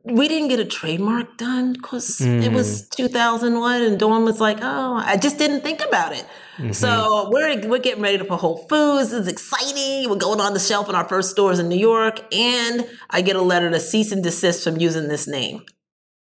[0.05, 2.89] We didn't get a trademark done because it was mm.
[2.91, 6.25] 2001 and Dawn was like, oh, I just didn't think about it.
[6.73, 7.33] So mm-hmm.
[7.33, 9.11] we're, we're getting ready to put Whole Foods.
[9.11, 10.09] It's exciting.
[10.09, 12.21] We're going on the shelf in our first stores in New York.
[12.33, 15.63] And I get a letter to cease and desist from using this name.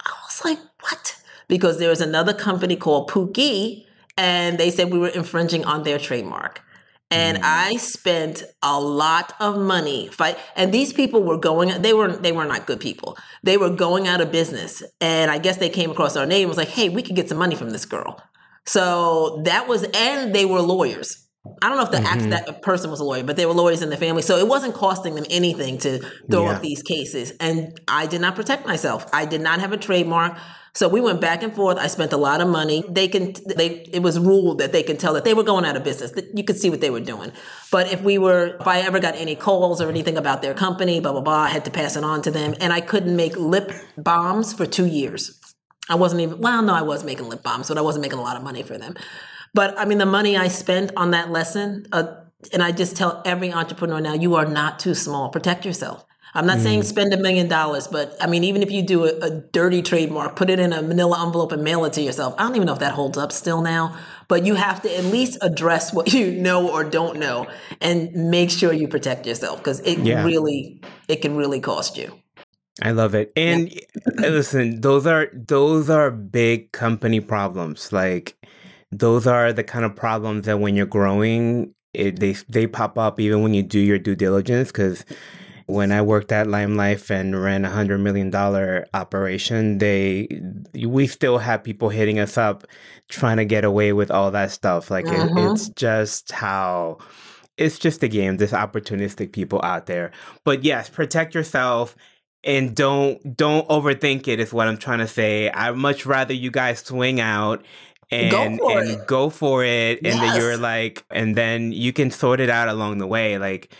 [0.04, 1.16] I was like, what?
[1.48, 3.86] Because there was another company called Pookie
[4.18, 6.62] and they said we were infringing on their trademark.
[7.12, 7.46] And mm-hmm.
[7.46, 10.38] I spent a lot of money fight.
[10.56, 11.82] And these people were going.
[11.82, 13.18] They were they were not good people.
[13.44, 14.84] They were going out of business.
[15.02, 16.42] And I guess they came across our name.
[16.42, 18.22] and Was like, hey, we could get some money from this girl.
[18.66, 21.26] So that was, and they were lawyers.
[21.62, 22.30] I don't know if the act, mm-hmm.
[22.32, 24.22] that person was a lawyer, but they were lawyers in the family.
[24.22, 26.00] So it wasn't costing them anything to
[26.30, 26.52] throw Yeah.
[26.56, 27.32] up these cases.
[27.40, 29.06] And I did not protect myself.
[29.14, 30.38] I did not have a trademark.
[30.74, 31.78] So we went back and forth.
[31.78, 32.84] I spent a lot of money.
[32.88, 35.76] They can they it was ruled that they can tell that they were going out
[35.76, 36.12] of business.
[36.12, 37.32] That you could see what they were doing.
[37.72, 41.00] But if we were if I ever got any calls or anything about their company,
[41.00, 42.54] blah blah blah, I had to pass it on to them.
[42.62, 45.40] And I couldn't make lip balms for two years.
[45.90, 48.22] I wasn't even well, no, I was making lip balms, but I wasn't making a
[48.22, 48.96] lot of money for them.
[49.54, 52.16] But I mean, the money I spent on that lesson, uh,
[52.54, 55.30] and I just tell every entrepreneur now, you are not too small.
[55.30, 56.06] Protect yourself.
[56.34, 59.10] I'm not saying spend a million dollars, but I mean, even if you do a,
[59.20, 62.36] a dirty trademark, put it in a manila envelope and mail it to yourself.
[62.38, 65.06] I don't even know if that holds up still now, but you have to at
[65.06, 67.48] least address what you know or don't know
[67.82, 70.24] and make sure you protect yourself because it Yeah.
[70.24, 72.14] really, it can really cost you.
[72.82, 73.32] I love it.
[73.36, 73.74] And
[74.24, 77.92] uh, listen, those are those are big company problems.
[77.92, 78.38] Like
[78.92, 83.20] those are the kind of problems that when you're growing, it, they they pop up
[83.20, 84.70] even when you do your due diligence.
[84.72, 85.06] Because
[85.68, 90.28] when I worked at Lime Life and ran a hundred million dollar operation, they
[90.74, 92.66] we still have people hitting us up
[93.10, 94.90] trying to get away with all that stuff.
[94.92, 95.52] Like it, Mhm.
[95.52, 96.98] it's just how
[97.58, 98.38] it's just a game.
[98.38, 100.12] There's opportunistic people out there.
[100.46, 101.96] But yes, protect yourself
[102.44, 105.50] and don't don't overthink it is what I'm trying to say.
[105.50, 107.64] I'd much rather you guys swing out
[108.12, 109.08] and for and it.
[109.08, 112.98] go for it and then you're like and then you can sort it out along
[112.98, 113.74] the way like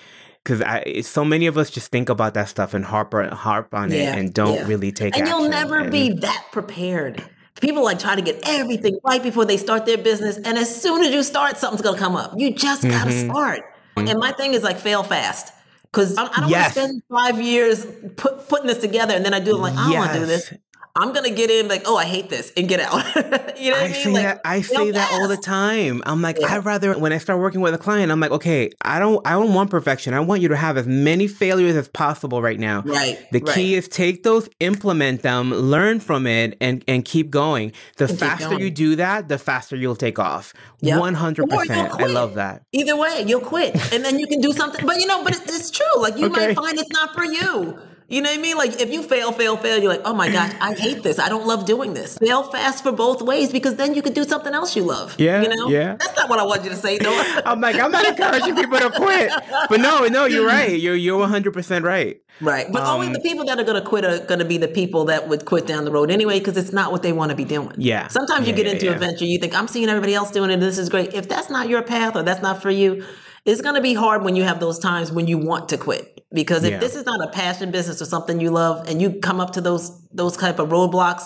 [0.44, 3.92] because I so many of us just think about that stuff and harp harp on
[3.92, 4.68] Yeah, it and don't yeah.
[4.68, 5.20] really take it.
[5.20, 7.24] and you'll never And- be that prepared.
[7.62, 11.04] People like try to get everything right before they start their business, and as soon
[11.04, 12.34] as you start, something's gonna come up.
[12.38, 13.30] You just gotta Mhm.
[13.30, 13.62] start.
[13.98, 15.52] And my thing is like fail fast,
[15.92, 16.74] because I, I don't Yes.
[16.74, 19.74] want to spend five years put, putting this together, and then I do it like
[19.74, 20.54] I don't want to do this.
[21.00, 22.94] I'm gonna get in like, oh, I hate this, and get out.
[23.60, 23.94] you know what I, I mean?
[24.04, 26.04] say Like, that I say that all the time.
[26.06, 26.48] I'm like, Yeah.
[26.56, 29.32] I'd rather when I start working with a client, I'm like, okay, I don't I
[29.32, 30.14] don't want perfection.
[30.14, 32.82] I want you to have as many failures as possible right now.
[32.82, 33.18] Right.
[33.32, 33.56] The right.
[33.56, 37.72] key is take those, implement them, learn from it, and and keep going.
[37.98, 38.60] The keep faster going.
[38.62, 40.54] you do that, the faster you'll take off.
[40.82, 41.94] One hundred percent.
[41.94, 42.64] I love that.
[42.74, 44.86] Either way, you'll quit, and then you can do something.
[44.86, 45.86] But you know, but it, it's true.
[46.02, 46.48] Like you Okay.
[46.48, 47.80] might find it's not for you.
[48.10, 48.58] You know what I mean?
[48.58, 51.20] Like if you fail, fail, fail, you're like, oh my gosh, I hate this.
[51.20, 52.18] I don't love doing this.
[52.18, 55.16] Fail fast for both ways because then you could do something else you love.
[55.20, 55.70] Yeah, you know.
[55.70, 55.96] yeah.
[55.96, 57.24] That's not what I want you to say, though.
[57.46, 59.32] I'm like, I'm not encouraging people to quit.
[59.70, 60.80] But no, no, you're right.
[60.80, 62.20] You're you're 100 percent right.
[62.42, 62.66] right.
[62.72, 64.68] But only Um, the people that are going to quit are going to be the
[64.68, 67.36] people that would quit down the road anyway because it's not what they want to
[67.36, 67.74] be doing.
[67.78, 68.08] Yeah.
[68.08, 68.94] Sometimes you get yeah, into yeah.
[68.94, 70.60] a venture, you think I'm seeing everybody else doing it.
[70.60, 71.14] This is great.
[71.14, 73.06] If that's not your path or that's not for you,
[73.46, 76.24] it's going to be hard when you have those times when you want to quit.
[76.32, 76.80] Because if Yeah.
[76.80, 79.62] this is not a passion business or something you love, and you come up to
[79.62, 81.24] those those type of roadblocks,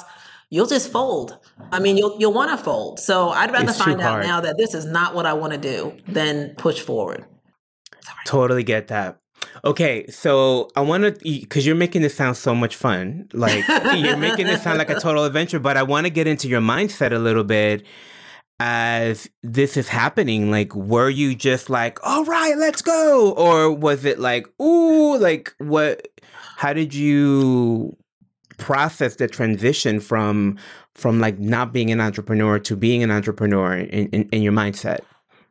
[0.49, 1.37] you'll just fold.
[1.71, 2.99] I mean, you'll you'll want to fold.
[2.99, 4.25] So I'd rather It's find out hard.
[4.25, 7.25] now that this is not what I want to do than push forward.
[8.25, 9.19] Totally get that.
[9.65, 13.27] Okay, so I want to because you're making this sound so much fun.
[13.33, 16.47] Like you're making this sound like a total adventure, but I want to get into
[16.47, 17.83] your mindset a little bit
[18.65, 20.49] as this is happening?
[20.49, 23.33] Like, were you just like, all right, let's go?
[23.33, 26.07] Or was it like, ooh, like what?
[26.55, 27.97] How did you
[28.57, 30.57] process the transition from
[30.95, 35.01] from like not being an entrepreneur to being an entrepreneur in, in, in your mindset?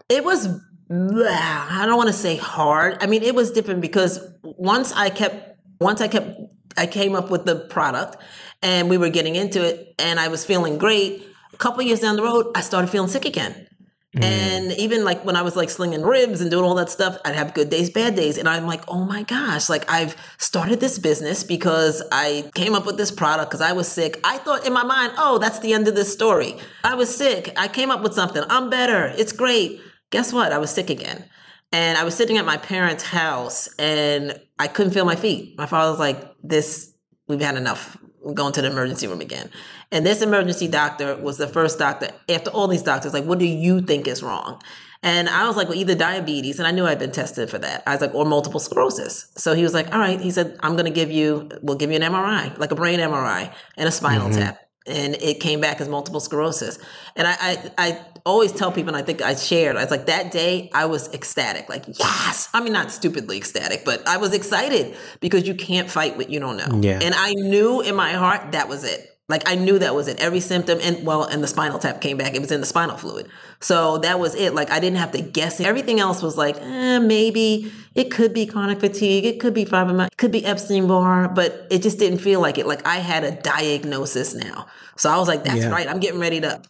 [0.09, 0.47] It was
[0.91, 2.97] I don't want to say hard.
[3.03, 6.41] I mean, it was different because once I kept once I kept
[6.79, 8.17] I came up with the product
[8.63, 11.29] and we were getting into it and I was feeling great.
[11.53, 13.69] A couple years down the road, I started feeling sick again.
[14.17, 14.25] Mm.
[14.25, 17.35] And even like when I was like slinging ribs and doing all that stuff, I'd
[17.35, 18.37] have good days, bad days.
[18.37, 22.85] And I'm like, oh my gosh, like I've started this business because I came up
[22.85, 24.21] with this product because I was sick.
[24.23, 26.57] I thought in my mind, oh, that's the end of this story.
[26.85, 27.55] I was sick.
[27.57, 28.43] I came up with something.
[28.51, 29.07] I'm better.
[29.17, 29.81] It's great.
[30.11, 30.53] Guess what?
[30.53, 31.25] I was sick again.
[31.73, 35.57] And I was sitting at my parents' house and I couldn't feel my feet.
[35.57, 36.93] My father was like, this,
[37.29, 37.97] we've had enough.
[38.23, 39.51] We're going to the emergency room again.
[39.91, 43.47] And this emergency doctor was the first doctor after all these doctors, like, what do
[43.47, 44.63] you think is wrong?
[45.05, 47.83] And I was like, well, either diabetes, and I knew I'd been tested for that.
[47.87, 49.33] I was like, or multiple sclerosis.
[49.37, 50.21] So he was like, all right.
[50.21, 53.01] He said, I'm going to give you, we'll give you an MRI, like a brain
[53.01, 54.39] MRI and a spinal mm-hmm.
[54.39, 56.79] tap and it came back as multiple sclerosis.
[57.17, 60.07] And I, I, I, always tell people, and I think I shared, I was like,
[60.07, 61.69] that day I was ecstatic.
[61.69, 62.49] Like, yes.
[62.55, 66.39] I mean, not stupidly ecstatic, but I was excited because you can't fight what you
[66.39, 66.81] don't know.
[66.81, 67.01] Yeah.
[67.03, 69.12] And I knew in my heart that was it.
[69.29, 70.21] Like I knew that was it.
[70.21, 72.35] Every symptom and well, and the spinal tap came back.
[72.35, 73.29] It was in the spinal fluid.
[73.61, 74.55] So that was it.
[74.55, 75.61] Like I didn't have to guess.
[75.61, 79.25] Everything else was like, eh, maybe it could be chronic fatigue.
[79.25, 80.09] It could be fibromyalgia.
[80.09, 82.67] It could be Epstein Barr, but it just didn't feel like it.
[82.67, 84.67] Like I had a diagnosis now.
[84.97, 85.71] So I was like, that's yeah.
[85.71, 85.89] right.
[85.89, 86.61] I'm getting ready to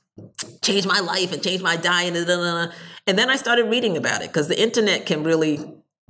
[0.60, 2.14] change my life and change my diet.
[2.14, 5.58] And then I started reading about it because the internet can really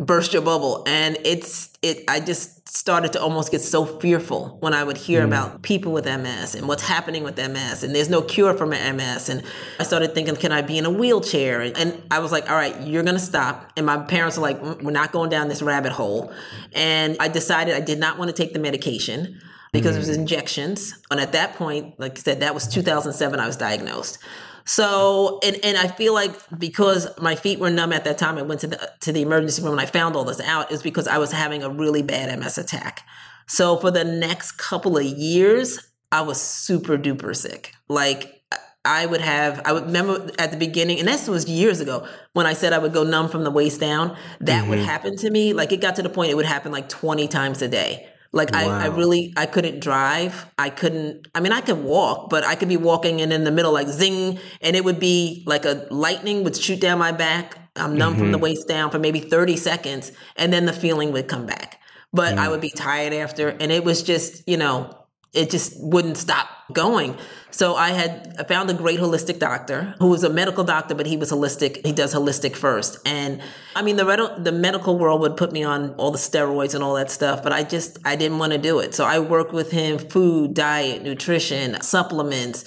[0.07, 0.85] burst your bubble.
[0.87, 5.23] And it's it i just started to almost get so fearful when i would hear
[5.23, 5.27] mm.
[5.27, 9.29] about people with ms and what's happening with ms and there's no cure for ms
[9.29, 9.43] and
[9.79, 11.61] i started thinking can i be in a wheelchair?
[11.61, 13.73] And, and i was like all right you're gonna stop.
[13.77, 16.33] And my parents were like mm, we're not going down this rabbit hole.
[16.73, 19.41] And i decided i did not want to take the medication
[19.73, 19.97] because mm.
[19.97, 20.95] it was injections.
[21.11, 24.19] And at that point like i said that was 2007 i was diagnosed
[24.65, 28.43] so, and, and I feel like because my feet were numb at that time, I
[28.43, 31.09] went to the to the emergency room and I found all this out is because
[31.09, 33.03] I was having a really bad MS attack.
[33.47, 35.79] So for the next couple of years,
[36.11, 37.75] I was super duper sick.
[37.89, 38.43] Like
[38.85, 42.47] I would have, I would remember at the beginning, and this was years ago when
[42.47, 44.17] I said I would go numb from the waist down.
[44.41, 44.71] That mm-hmm.
[44.71, 45.53] would happen to me.
[45.53, 48.09] Like it got to the point it would happen like 20 times a day.
[48.33, 48.69] Like wow.
[48.69, 50.47] I, I really I couldn't drive.
[50.59, 53.51] I couldn't I mean I could walk, but I could be walking and in the
[53.51, 57.59] middle like zing and it would be like a lightning would shoot down my back.
[57.77, 58.21] I'm numb mm-hmm.
[58.21, 58.45] from the mm-hmm.
[58.45, 61.79] waist down for maybe 30 seconds and then the feeling would come back.
[62.13, 62.39] But mm.
[62.39, 65.02] I would be tired after and it was just, you know,
[65.33, 67.17] it just wouldn't stop going.
[67.51, 71.07] So I had I found a great holistic doctor who was a medical doctor, but
[71.07, 71.85] he was holistic.
[71.85, 72.99] He does holistic first.
[73.07, 73.43] And
[73.75, 76.95] I mean, the, the medical world would put me on all the steroids and all
[76.95, 78.95] that stuff, but I just, I didn't want to do it.
[78.95, 82.65] So I worked with him food, diet, nutrition, supplements,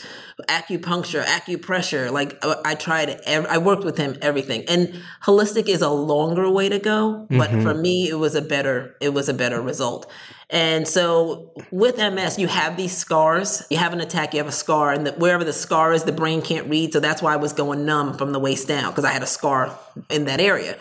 [0.50, 2.12] acupuncture, acupressure.
[2.12, 4.66] Like I tried, I worked with him everything.
[4.68, 7.62] And holistic is a longer way to go, but mm-hmm.
[7.64, 10.12] for me, it was a better, it was a better result.
[10.50, 13.66] And so with MS, you have these scars.
[13.70, 16.12] You have an attack, you have a scar, and the, wherever the scar is, the
[16.12, 16.94] brain can't read.
[16.94, 19.28] So that's why I was going numb from the waist down because I had a
[19.28, 19.78] scar
[20.10, 20.78] in that area.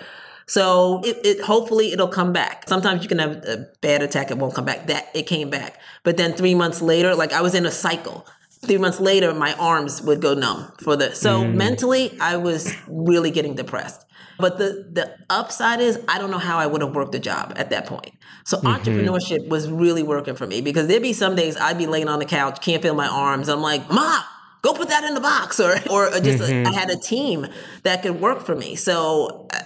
[0.47, 2.69] So it, it, hopefully it'll come back.
[2.69, 4.87] Sometimes you can have a bad attack, it won't come back.
[4.89, 5.81] That it came back.
[6.03, 8.27] But then three months later, like I was in a cycle.
[8.51, 11.55] Three months later, my arms would go numb for the so mm.
[11.55, 14.05] mentally I was really getting depressed.
[14.39, 17.53] But the the upside is I don't know how I would have worked a job
[17.57, 18.13] at that point.
[18.45, 18.67] So mm-hmm.
[18.67, 22.19] entrepreneurship was really working for me because there'd be some days I'd be laying on
[22.19, 23.49] the couch, can't feel my arms.
[23.49, 24.23] I'm like, Ma,
[24.63, 26.67] go put that in the box, or or just mm-hmm.
[26.67, 27.47] a, I had a team
[27.83, 28.77] that could work for me.
[28.77, 29.59] So uh,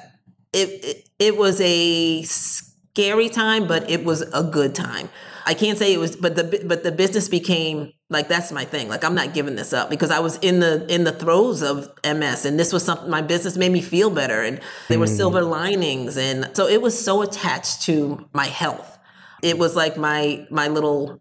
[0.53, 5.09] it, it it was a scary time, but it was a good time.
[5.47, 8.89] I can't say it was, but the but the business became like that's my thing.
[8.89, 11.91] Like I'm not giving this up because I was in the in the throes of
[12.05, 15.17] MS, and this was something my business made me feel better, and there were mm.
[15.17, 18.99] silver linings, and so it was so attached to my health.
[19.43, 21.21] It was like my my little.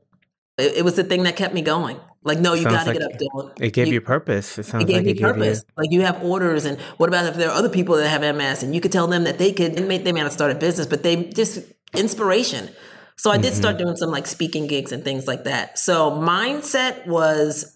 [0.58, 2.00] It, it was the thing that kept me going.
[2.24, 3.68] Like, no, you got to like get up there.
[3.68, 4.58] It gave you, you purpose.
[4.58, 5.64] It sounds it gave like me it purpose.
[5.66, 5.74] You...
[5.78, 8.64] Like you have orders, and what about if there are other people that have MS,
[8.64, 9.76] and you could tell them that they could.
[9.76, 11.60] They may, they may not start a business, but they just
[11.96, 12.70] inspiration.
[13.18, 13.86] So I did start mm-hmm.
[13.86, 15.80] doing some like speaking gigs and things like that.
[15.80, 17.76] So mindset was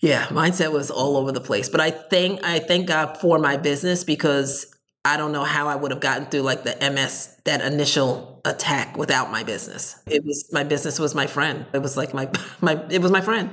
[0.00, 1.68] yeah, mindset was all over the place.
[1.68, 4.66] But I think I thank God for my business because
[5.04, 8.96] I don't know how I would have gotten through like the MS that initial attack
[8.96, 10.00] without my business.
[10.06, 11.66] It was my business was my friend.
[11.72, 12.28] It was like my
[12.60, 13.50] my it was my friend.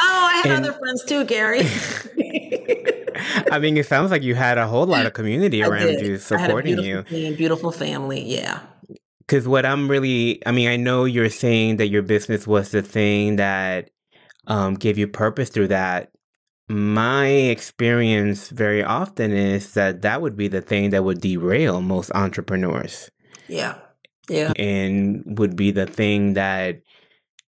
[0.00, 1.62] Oh, I had and, other friends too, Gary.
[3.50, 6.00] I mean, it sounds like you had a whole lot of community I around did.
[6.00, 7.02] you I had a supporting you.
[7.02, 8.22] beautiful family.
[8.22, 8.60] Yeah.
[9.28, 12.82] Because what I'm really, I mean, I know you're saying that your business was the
[12.82, 13.90] thing that
[14.48, 16.12] um, gave you purpose through that.
[16.70, 22.10] My experience very often is that that would be the thing that would derail most
[22.14, 23.10] entrepreneurs
[23.48, 23.76] Yeah.
[24.30, 24.52] Yeah.
[24.56, 26.82] and would be the thing that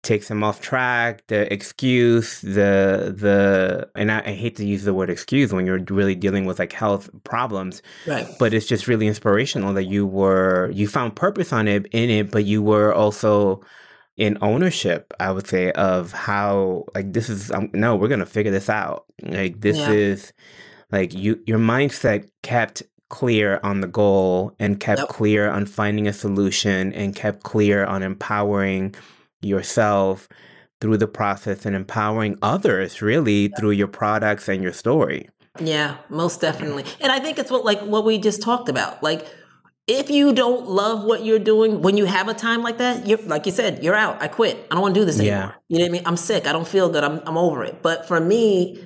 [0.02, 4.94] takes them off track the excuse the the and I, I hate to use the
[4.94, 8.26] word excuse when you're really dealing with like health problems Right.
[8.40, 12.32] but it's just really inspirational that you were you found purpose on it in it
[12.32, 13.62] but you were also
[14.16, 18.52] in ownership i would say of how like this is um, no we're gonna figure
[18.52, 19.92] this out like this Yeah.
[19.92, 20.34] is
[20.92, 25.10] like you your mindset kept clear on the goal and kept Yep.
[25.10, 28.96] clear on finding a solution and kept clear on empowering
[29.42, 30.28] yourself
[30.82, 36.40] through the process and empowering others really through your products and your story Yeah, most
[36.42, 36.86] definitely.
[37.02, 39.04] And I think it's what like what we just talked about.
[39.04, 39.28] Like
[39.88, 43.18] if you don't love what you're doing when you have a time like that, you're
[43.24, 44.22] like you said, you're out.
[44.22, 44.56] I quit.
[44.70, 45.24] I don't want to do this Yeah.
[45.38, 45.56] anymore.
[45.68, 46.04] You know what I mean?
[46.06, 46.48] I'm sick.
[46.48, 47.04] I don't feel good.
[47.04, 47.82] I'm I'm over it.
[47.82, 48.82] But for me,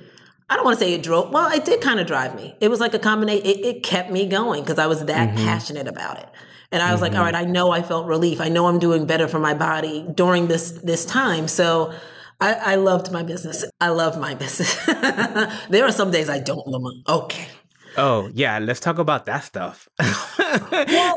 [0.48, 1.30] I don't want to say it drove.
[1.30, 2.56] Well, it did kind of drive me.
[2.60, 3.46] It was like a combination.
[3.46, 5.36] It, it kept me going because I was that Mhm.
[5.36, 6.28] passionate about it.
[6.74, 7.18] And I was like, Mhm.
[7.18, 8.40] all right, I know I felt relief.
[8.40, 11.46] I know I'm doing better for my body during this this time.
[11.48, 11.92] So
[12.40, 13.64] I, I loved my business.
[13.80, 14.74] I love my business.
[15.70, 17.46] there are some days I don't love my okay.
[17.96, 19.88] Oh yeah, let's talk about that stuff.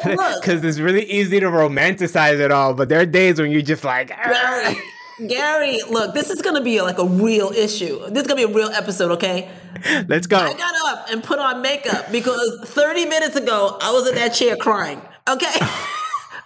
[0.06, 0.41] look.
[0.41, 3.84] Because it's really easy to romanticize it all, but there are days when you're just
[3.84, 4.10] like.
[4.10, 4.78] Gary,
[5.28, 8.00] Gary, look, this is gonna be like a real issue.
[8.10, 9.50] This is gonna be a real episode, okay?
[10.08, 10.38] let's go.
[10.38, 14.34] I got up and put on makeup because 30 minutes ago I was in that
[14.36, 15.54] chair crying, okay?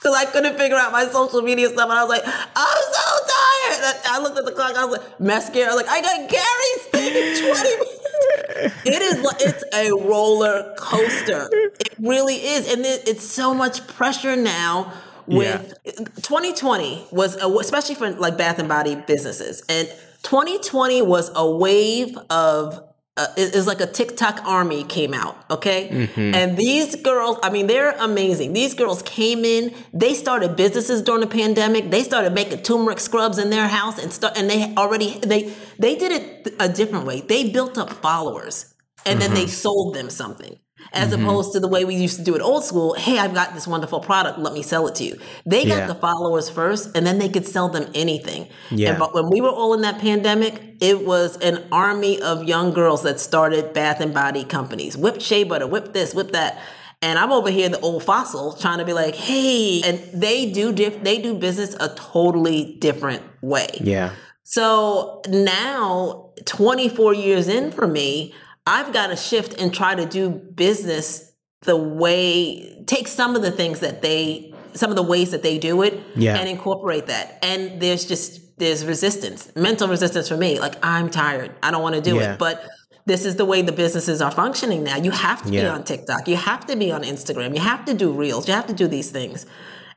[0.01, 3.81] Because I couldn't figure out my social media stuff, and I was like, I'm so
[3.85, 3.95] tired.
[4.07, 4.75] I looked at the clock.
[4.75, 5.67] I was like, mascara.
[5.71, 8.81] I was like, I got Gary's thing in 20 minutes.
[8.87, 9.21] It is.
[9.23, 11.47] like- It's a roller coaster.
[11.51, 14.91] It really is, and it, it's so much pressure now.
[15.27, 19.87] With 2020 was a, especially for like Bath and Body businesses, and
[20.23, 22.83] 2020 was a wave of
[23.17, 26.07] uh, it- it's like a TikTok army came out, okay?
[26.15, 28.53] And these girls, I mean, they're amazing.
[28.53, 31.91] These girls came in, they started businesses during the pandemic.
[31.91, 35.95] They started making turmeric scrubs in their house and start and they already they they
[35.95, 37.21] did it a different way.
[37.21, 38.73] They built up followers
[39.05, 40.57] and then they sold them something.
[40.93, 41.23] As mm-hmm.
[41.23, 43.65] opposed to the way we used to do it old school, hey, I've got this
[43.65, 45.17] wonderful product, let me sell it to you.
[45.45, 45.87] They got Yeah.
[45.87, 48.47] the followers first and then they could sell them anything.
[48.69, 48.89] Yeah.
[48.89, 52.73] And but when we were all in that pandemic, it was an army of young
[52.73, 54.97] girls that started bath and body companies.
[54.97, 56.59] Whip shea butter, whip this, whip that.
[57.01, 60.71] And I'm over here, the old fossil, trying to be like, hey, and they do
[60.71, 63.67] diff- they do business a totally different way.
[63.79, 64.11] yeah.
[64.43, 68.33] So now, 24 years in for me,
[68.65, 71.31] I've got to shift and try to do business
[71.63, 75.57] the way, take some of the things that they, some of the ways that they
[75.57, 76.37] do it Yeah.
[76.37, 77.39] and incorporate that.
[77.43, 80.59] And there's just, there's resistance, mental resistance for me.
[80.59, 81.51] Like, I'm tired.
[81.61, 82.33] I don't want to do Yeah.
[82.33, 82.39] it.
[82.39, 82.63] But
[83.05, 84.95] this is the way the businesses are functioning now.
[84.97, 86.27] You have to be on TikTok.
[86.27, 87.55] You have to be on Instagram.
[87.55, 88.47] You have to do reels.
[88.47, 89.45] You have to do these things.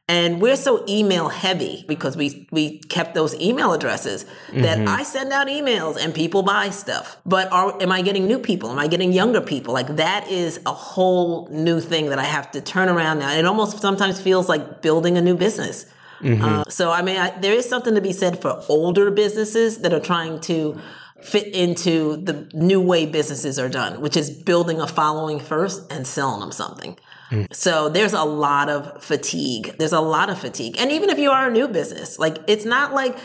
[0.07, 4.89] And we're so email heavy because we we kept those email addresses that Mm-hmm.
[4.89, 7.17] I send out emails and people buy stuff.
[7.25, 8.71] But are am I getting new people?
[8.71, 9.73] Am I getting younger people?
[9.73, 13.33] Like that is a whole new thing that I have to turn around now.
[13.33, 15.87] It almost sometimes feels like building a new business.
[16.21, 16.45] Mm-hmm.
[16.45, 19.95] Uh, so I mean, I, there is something to be said for older businesses that
[19.95, 20.79] are trying to
[21.23, 26.07] fit into the new way businesses are done, which is building a following first and
[26.07, 26.99] selling them something.
[27.31, 27.55] Mm.
[27.55, 29.75] So there's a lot of fatigue.
[29.79, 30.77] There's a lot of fatigue.
[30.79, 33.17] And even if you are a new business, like it's not like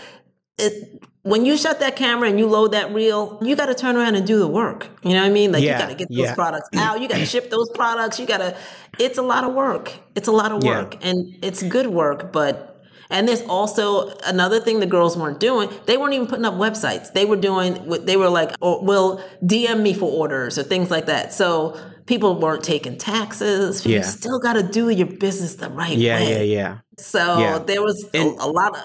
[0.58, 3.98] it when you shut that camera and you load that reel, you got to turn
[3.98, 4.88] around and do the work.
[5.04, 5.52] You know what I mean?
[5.52, 6.36] Like Yeah, you got to get those yeah.
[6.36, 6.80] products mm.
[6.80, 7.02] out.
[7.02, 8.20] You got to ship those products.
[8.20, 8.58] You got to
[8.98, 9.94] it's a lot of work.
[10.16, 10.82] It's a lot of Yeah.
[10.82, 12.70] work and it's good work, but
[13.12, 15.70] and there's also another thing the girls weren't doing.
[15.88, 17.12] They weren't even putting up websites.
[17.12, 21.08] They were doing they were like, oh, well, DM me for orders or things like
[21.08, 21.34] that.
[21.34, 21.78] So
[22.10, 23.86] people weren't taking taxes.
[23.86, 24.02] You Yeah.
[24.02, 26.30] still got to do your business the right Yeah, way.
[26.32, 26.44] yeah, yeah.
[26.62, 26.78] Yeah.
[26.98, 27.60] So Yeah.
[27.60, 28.84] there was a, And- a lot of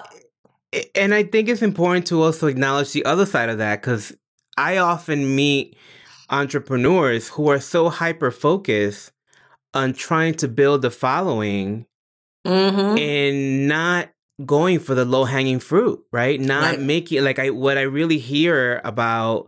[0.93, 4.13] and I think it's important to also acknowledge the other side of that because
[4.57, 5.75] I often meet
[6.29, 9.11] entrepreneurs who are so hyper focused
[9.73, 11.85] on trying to build a following
[12.45, 12.99] Mhm.
[12.99, 14.09] and not
[14.45, 16.39] going for the low hanging fruit, right?
[16.41, 16.81] Not Right.
[16.81, 19.47] making like I what I really hear about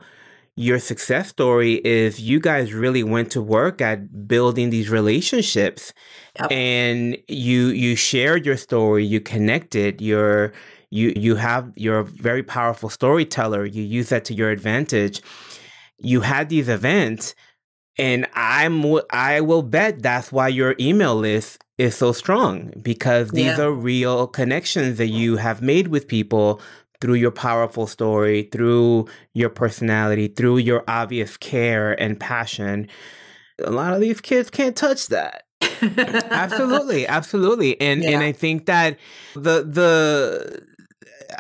[0.58, 5.94] your success story is you guys really went to work at building these relationships
[6.40, 6.52] Yep.
[6.52, 10.54] and you you shared your story, you connected, you're
[10.92, 13.66] you you have you're a very powerful storyteller.
[13.66, 15.22] You use that to your advantage.
[16.00, 17.36] You had these events
[18.00, 23.58] And I'm I will bet that's why your email list is so strong because these
[23.58, 23.66] Yeah.
[23.66, 26.62] are real connections that you have made with people
[27.02, 32.88] through your powerful story, through your personality, through your obvious care and passion.
[33.64, 35.44] A lot of these kids can't touch that.
[35.82, 37.80] absolutely, absolutely.
[37.82, 38.98] And and I think that
[39.36, 40.62] the the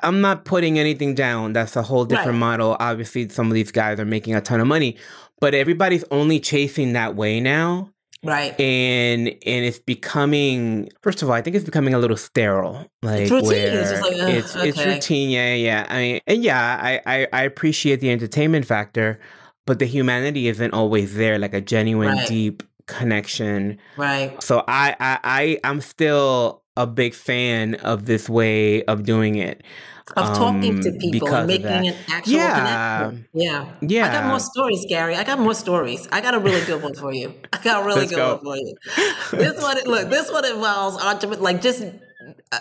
[0.04, 1.54] I'm not putting anything down.
[1.54, 2.40] That's a whole different Right.
[2.40, 2.78] model.
[2.80, 4.98] Obviously, some of these guys are making a ton of money,
[5.40, 7.92] but everybody's only chasing that way now.
[8.28, 8.60] Right.
[8.60, 12.86] And and it's becoming first of all, I think it's becoming a little sterile.
[13.02, 13.48] Like routine.
[13.48, 14.94] where It's just like, it's it's okay.
[14.94, 15.30] routine.
[15.30, 15.86] Yeah, yeah.
[15.90, 19.20] I mean, and yeah, I, I I appreciate the entertainment factor,
[19.66, 21.40] but the humanity isn't always there.
[21.40, 22.28] Like a genuine, Right.
[22.28, 23.78] deep connection.
[23.98, 24.42] Right.
[24.44, 29.64] So I, I I I'm still a big fan of this way of doing it.
[30.16, 32.56] Of talking to um, people and making an actual Yeah.
[33.10, 33.28] connection.
[33.34, 33.66] Yeah.
[33.82, 34.08] Yeah.
[34.08, 35.16] I got more stories, Gary.
[35.16, 36.08] I got more stories.
[36.12, 37.34] I got a really good one for you.
[37.54, 38.36] I got a really Let's good go.
[38.36, 38.76] one for you.
[39.32, 41.84] This one, look, this one involves entrepreneur, like just
[42.52, 42.60] uh,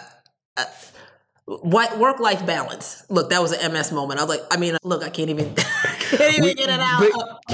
[0.57, 0.65] uh,
[1.47, 3.05] work life balance.
[3.09, 4.19] Look, that was an MS moment.
[4.21, 7.01] I was like, I mean, look, I can't even, can't even We- get it out.
[7.03, 7.05] Uh,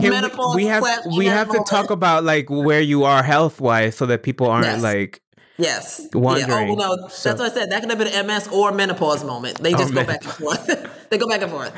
[0.01, 0.09] we-
[0.57, 0.85] we, have
[1.17, 4.67] we have to talk about like where you are health wise so that people aren't
[4.67, 4.83] Yes.
[4.83, 5.22] like
[5.59, 6.09] Yes.
[6.15, 6.49] Wondering.
[6.49, 6.73] Yeah.
[6.73, 7.71] Oh no, So- that's what I said.
[7.71, 9.59] That could have been an MS or menopause moment.
[9.63, 10.07] They just Oh, go man.
[10.07, 10.67] back and forth.
[11.11, 11.73] they go back and forth.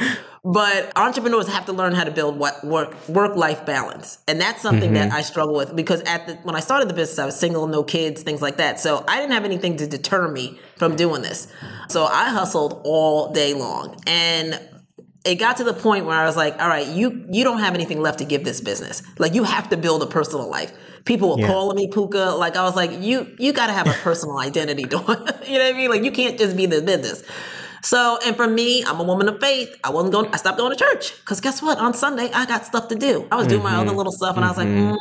[0.45, 4.61] But entrepreneurs have to learn how to build what work work life balance, and that's
[4.63, 5.17] something that Mm-hmm.
[5.17, 7.83] I struggle with because at the when I started the business, I was single, no
[7.83, 8.79] kids, things like that.
[8.79, 11.49] So I didn't have anything to deter me from doing this.
[11.89, 14.61] So I hustled all day long, and
[15.25, 17.75] it got to the point where I was like, all right, you you don't have
[17.75, 19.03] anything left to give this business.
[19.19, 20.73] Like you have to build a personal life.
[21.05, 21.47] People were Yeah.
[21.47, 22.39] calling me Pooka.
[22.39, 25.05] Like I was like, you you got to have a personal identity, doing.
[25.47, 25.91] you know what I mean?
[25.91, 27.23] Like you can't just be the business.
[27.83, 29.69] So, and for me, I'm a woman of faith.
[29.85, 30.29] I wasn't going.
[30.33, 31.79] I stopped going to church because guess what?
[31.79, 33.29] On Sunday, I got stuff to do.
[33.31, 34.97] I was doing my other little stuff, and I was like, mm,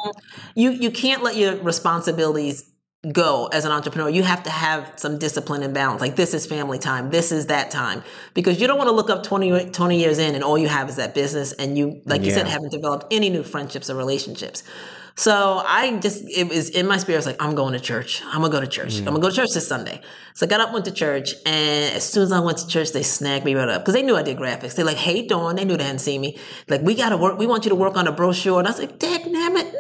[0.55, 2.69] you you can't let your responsibilities
[3.12, 4.10] go as an entrepreneur.
[4.10, 5.99] You have to have some discipline and balance.
[5.99, 7.10] Like this is family time.
[7.10, 10.36] This is that time because you don't want to look up 20, 20 years in
[10.36, 13.30] and all you have is that business and you, like you said, haven't developed any
[13.30, 14.64] new friendships or relationships.
[15.16, 18.24] So I just, it was in my spirit, I was like, I'm going to church.
[18.26, 18.95] I'm going to go to church.
[18.95, 18.99] Mm.
[18.99, 20.01] I'm going to go to church this Sunday.
[20.34, 21.36] So I got up, went to church.
[21.45, 24.01] And as soon as I went to church, they snagged me right up because they
[24.01, 24.76] knew I did graphics.
[24.76, 26.39] They're like, hey, Dawn, they knew they hadn't seen me.
[26.68, 27.38] Like, we got to work.
[27.38, 28.58] We want you to work on a brochure.
[28.58, 29.76] And I was like, Dad, damn it.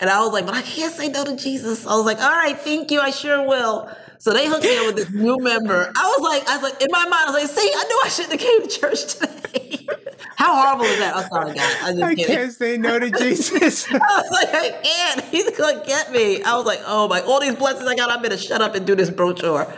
[0.00, 1.86] And I was like, but I can't say no to Jesus.
[1.86, 3.00] I was like, all right, thank you.
[3.00, 3.88] I sure will.
[4.18, 5.92] So they hooked me up with this new member.
[5.96, 8.00] I was like, I was like, in my mind, I was like, see, I knew
[8.04, 9.86] I shouldn't have came to church today.
[10.36, 11.16] How horrible is that?
[11.16, 11.76] I'm sorry, guys.
[11.82, 12.36] I just I kidding.
[12.36, 13.86] can't say no to Jesus.
[13.90, 15.24] I was like, I can't.
[15.26, 16.42] He's gonna get me.
[16.42, 18.86] I was like, oh my, all these blessings I got, I'm gonna shut up and
[18.86, 19.72] do this brochure.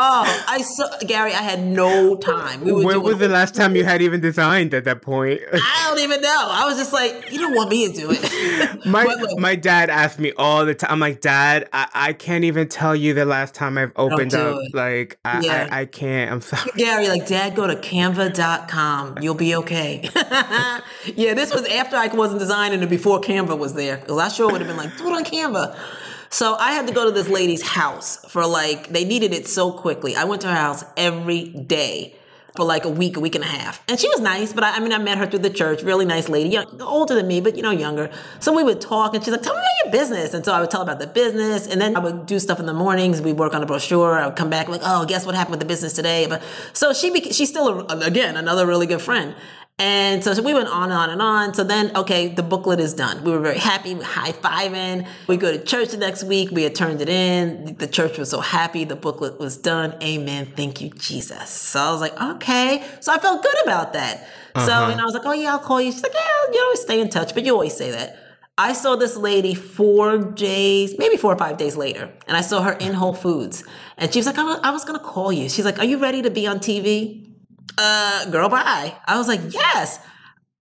[0.00, 1.32] Oh, I saw Gary.
[1.32, 2.60] I had no time.
[2.60, 5.40] We when was the last time you had even designed at that point?
[5.52, 6.46] I don't even know.
[6.50, 8.86] I was just like, you don't want me to do it.
[8.86, 10.92] My look, my dad asked me all the time.
[10.92, 14.30] I'm like, Dad, I, I can't even tell you the last time I've oh, opened
[14.30, 14.62] do up.
[14.62, 14.74] it.
[14.74, 15.68] Like, I, Yeah.
[15.72, 16.30] I I can't.
[16.30, 16.70] I'm sorry.
[16.76, 19.18] Gary, like, Dad, go to canva.com.
[19.20, 20.08] You'll be okay.
[21.16, 23.96] yeah, this was after I wasn't designing and before Canva was there.
[23.96, 25.76] Because I sure would have been like, do it on Canva.
[26.30, 29.72] So I had to go to this lady's house for like, they needed it so
[29.72, 30.14] quickly.
[30.14, 32.14] I went to her house every day
[32.56, 33.80] for like a week, a week and a half.
[33.88, 36.04] And she was nice, but I, I mean, I met her through the church, really
[36.04, 38.10] nice lady, young, older than me, but you know, younger.
[38.40, 40.34] So we would talk and she's like, tell me about your business.
[40.34, 41.66] And so I would tell her about the business.
[41.66, 43.22] And then I would do stuff in the mornings.
[43.22, 44.18] We'd work on a brochure.
[44.18, 46.26] I would come back like, oh, guess what happened with the business today?
[46.26, 49.36] But so she, beca- she's still, a, again, another really good friend.
[49.80, 51.54] And so we went on and on and on.
[51.54, 53.22] So then, okay, the booklet is done.
[53.22, 55.06] We were very happy, high fiving.
[55.28, 56.50] We go to church the next week.
[56.50, 57.76] We had turned it in.
[57.76, 58.82] The church was so happy.
[58.82, 59.94] The booklet was done.
[60.02, 60.52] Amen.
[60.56, 61.48] Thank you, Jesus.
[61.50, 62.84] So I was like, okay.
[62.98, 64.26] So I felt good about that.
[64.56, 64.90] So, uh-huh.
[64.90, 65.92] and I was like, oh, yeah, I'll call you.
[65.92, 68.16] She's like, yeah, you always stay in touch, but you always say that.
[68.60, 72.62] I saw this lady four days, maybe four or five days later, and I saw
[72.62, 73.62] her in Whole Foods.
[73.96, 75.48] And she was like, I was, I was going to call you.
[75.48, 77.27] She's like, are you ready to be on TV?
[77.76, 78.96] Uh, girl, bye.
[79.06, 79.98] I was like, yes.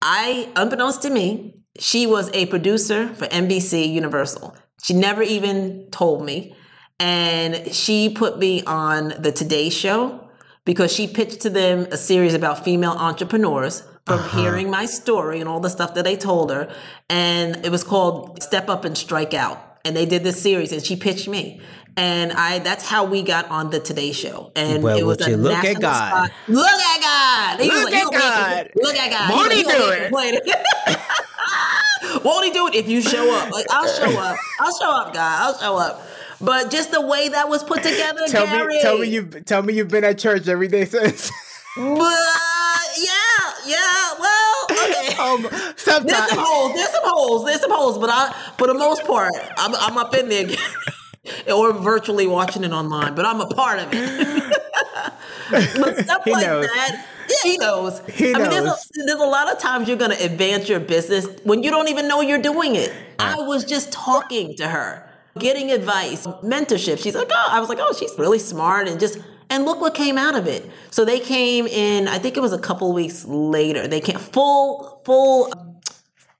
[0.01, 4.55] I, unbeknownst to me, she was a producer for NBC Universal.
[4.83, 6.55] She never even told me.
[6.99, 10.29] And she put me on the Today Show
[10.65, 15.49] because she pitched to them a series about female entrepreneurs from hearing my story and
[15.49, 16.73] all the stuff that they told her.
[17.09, 19.79] And it was called Step Up and Strike Out.
[19.85, 21.61] And they did this series and she pitched me.
[21.97, 24.51] And I that's how we got on the Today Show.
[24.55, 26.09] And Well, it was a look at God?
[26.09, 26.31] spot.
[26.47, 27.59] Look at God.
[27.59, 28.69] He Look like, at "You gonna God.
[28.75, 29.31] Look at God.
[29.33, 33.51] Won't he was like, "You do it?" Won't he do it if you show up?
[33.51, 34.37] Like I'll show up.
[34.59, 35.41] I'll show up, God.
[35.41, 36.07] I'll show up.
[36.39, 38.75] But just the way that was put together, tell Gary.
[38.75, 41.31] me, tell me you, tell me you've been at church every day since.
[41.75, 42.17] But,
[42.99, 44.13] yeah, yeah.
[44.19, 45.15] Well, okay.
[45.19, 46.03] Um, holes.
[46.05, 46.73] There's some holes.
[46.75, 47.45] There's some holes.
[47.45, 47.97] There's some holes.
[47.97, 50.47] But I, for the most part, I'm, I'm up in there,
[51.53, 53.15] or virtually watching it online.
[53.15, 54.57] But I'm a part of it.
[55.51, 56.65] but stuff He like knows.
[56.65, 57.05] that.
[57.29, 58.01] Yeah, he knows.
[58.07, 58.75] He I mean, there's a,
[59.05, 62.07] there's a lot of times you're going to advance your business when you don't even
[62.07, 62.93] know you're doing it.
[63.19, 66.99] I was just talking to her, getting advice, mentorship.
[67.03, 69.19] She's like, oh, I was like, oh, she's really smart and just.
[69.49, 70.69] And look what came out of it.
[70.91, 72.09] So they came in.
[72.09, 73.87] I think it was a couple weeks later.
[73.87, 75.49] They came full, full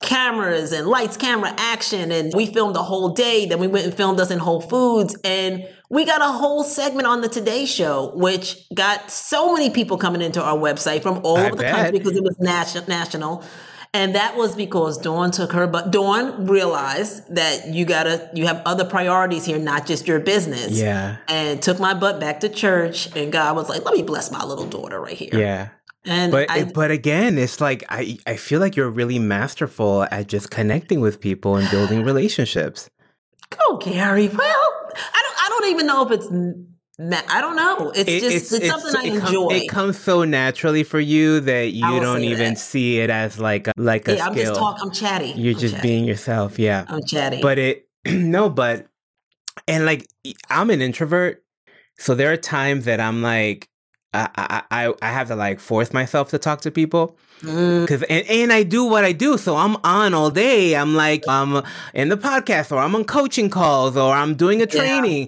[0.02, 2.12] cameras and lights, camera, action.
[2.12, 3.46] And we filmed a whole day.
[3.46, 5.16] Then we went and filmed us in Whole Foods.
[5.24, 9.98] And we got a whole segment on the Today Show, which got so many people
[9.98, 11.76] coming into our website from all I over the bet.
[11.76, 13.44] country because it was nation- national.
[13.94, 18.62] And that was because Dawn took her, but Dawn realized that you gotta, you have
[18.66, 20.72] other priorities here, not just your business.
[20.72, 21.18] Yeah.
[21.30, 24.44] And took my butt back to church, and God was like, "Let me bless my
[24.44, 25.70] little daughter right here." Yeah.
[26.08, 30.28] And But I, but again, it's like I I feel like you're really masterful at
[30.28, 32.90] just connecting with people and building relationships.
[33.50, 34.28] Go, Gary.
[34.28, 35.38] Well, I don't.
[35.40, 36.28] I don't even know if it's.
[37.30, 37.92] I don't know.
[37.96, 39.48] It's It- just it's, something I it enjoy.
[39.52, 42.60] it comes so naturally for you that you don't even that.
[42.60, 44.46] see it as like a like a yeah, I'm skill.
[44.48, 44.78] just talk.
[44.82, 45.34] I'm chatty.
[45.36, 45.88] You're I'm just chatty.
[45.88, 46.58] being yourself.
[46.58, 46.86] Yeah.
[46.88, 47.40] I'm chatty.
[47.42, 48.88] But it no, but
[49.68, 50.08] and like
[50.50, 51.44] I'm an introvert,
[52.00, 53.70] so there are times that I'm like
[54.26, 57.16] I I I, I have to like force myself to talk to people.
[57.42, 60.76] Mm, Cause and, and I do what I do, so I'm on all day.
[60.76, 61.64] I'm like I'm
[61.94, 64.66] in the podcast, or I'm on coaching calls, or I'm doing a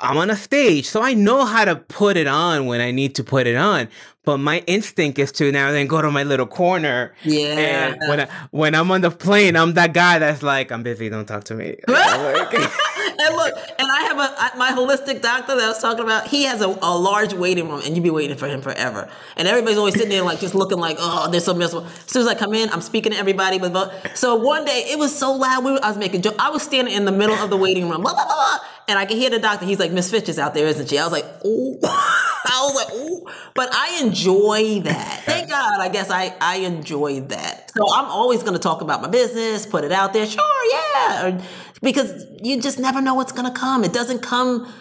[0.00, 3.14] I'm on a stage, so I know how to put it on when I need
[3.16, 3.88] to put it on.
[4.24, 7.14] But my instinct is to now then go to my little corner.
[7.22, 7.92] yeah.
[7.94, 11.08] And when I, when I'm on the plane, I'm that guy that's like, I'm busy,
[11.08, 11.76] don't talk to me.
[11.88, 12.52] Like-
[13.18, 14.18] and look, and I have
[14.54, 16.26] a my holistic doctor that I was talking about.
[16.26, 19.08] He has a, a large waiting room, and you'd be waiting for him forever.
[19.36, 21.74] And everybody's always sitting there like just looking like, oh, there's something else.
[21.74, 23.58] As soon as I come in, I'm speaking to everybody.
[23.58, 25.64] But, so one day it was so loud.
[25.64, 26.34] We were, I was making joke.
[26.38, 29.06] I was standing in the middle of the waiting room, blah, blah, blah, and I
[29.06, 29.66] could hear the doctor.
[29.66, 30.98] He's like, Miss Fitch is out there, isn't she?
[30.98, 31.78] I was like, oh.
[32.48, 33.26] I was like, ooh.
[33.54, 35.22] But I enjoy that.
[35.24, 35.80] Thank God.
[35.80, 37.72] I guess I I enjoy that.
[37.76, 40.26] So I'm always going to talk about my business, put it out there.
[40.26, 41.26] Sure, yeah.
[41.26, 41.42] Or,
[41.82, 43.82] because you just never know what's going to come.
[43.84, 44.72] It doesn't come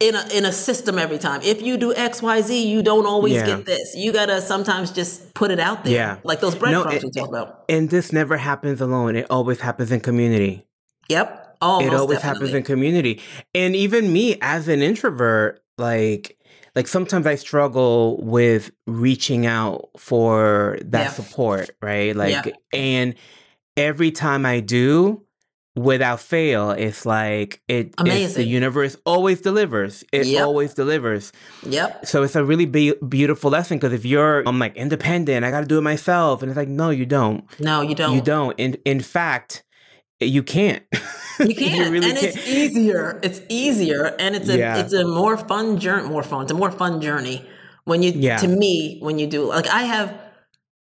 [0.00, 1.40] in a in a system every time.
[1.42, 3.46] If you do X, Y, Z, you don't always Yeah.
[3.46, 3.94] get this.
[3.96, 5.94] You gotta sometimes just put it out there.
[5.94, 6.16] Yeah.
[6.22, 7.64] Like those No, breadcrumbs it- we talk about.
[7.68, 9.16] and this never happens alone.
[9.16, 10.66] It always happens in community.
[11.08, 11.37] Yep.
[11.60, 12.48] Oh, it always definitely.
[12.48, 13.20] happens in community.
[13.54, 16.36] And even me as an introvert, like
[16.76, 21.10] like sometimes I struggle with reaching out for that Yeah.
[21.10, 22.14] support, right?
[22.14, 22.52] Like Yeah.
[22.72, 23.14] and
[23.76, 25.22] every time I do,
[25.76, 30.02] without fail, it's like it it's the universe always delivers.
[30.12, 30.44] It Yep.
[30.44, 31.32] always delivers.
[31.64, 32.04] Yep.
[32.06, 35.60] So it's a really be- beautiful lesson because if you're I'm like independent, I got
[35.60, 37.44] to do it myself and it's like no, you don't.
[37.60, 38.14] No, you don't.
[38.14, 38.58] You don't.
[38.58, 39.62] In in fact,
[40.20, 40.82] you can't.
[41.40, 42.48] You can't, really and it's can't.
[42.48, 43.20] easier.
[43.22, 44.78] It's easier, and it's a Yeah.
[44.78, 46.08] it's a more fun journey.
[46.08, 46.42] More fun.
[46.42, 47.46] It's a more fun journey
[47.84, 48.10] when you.
[48.10, 48.38] Yeah.
[48.38, 50.12] To me, when you do like I have,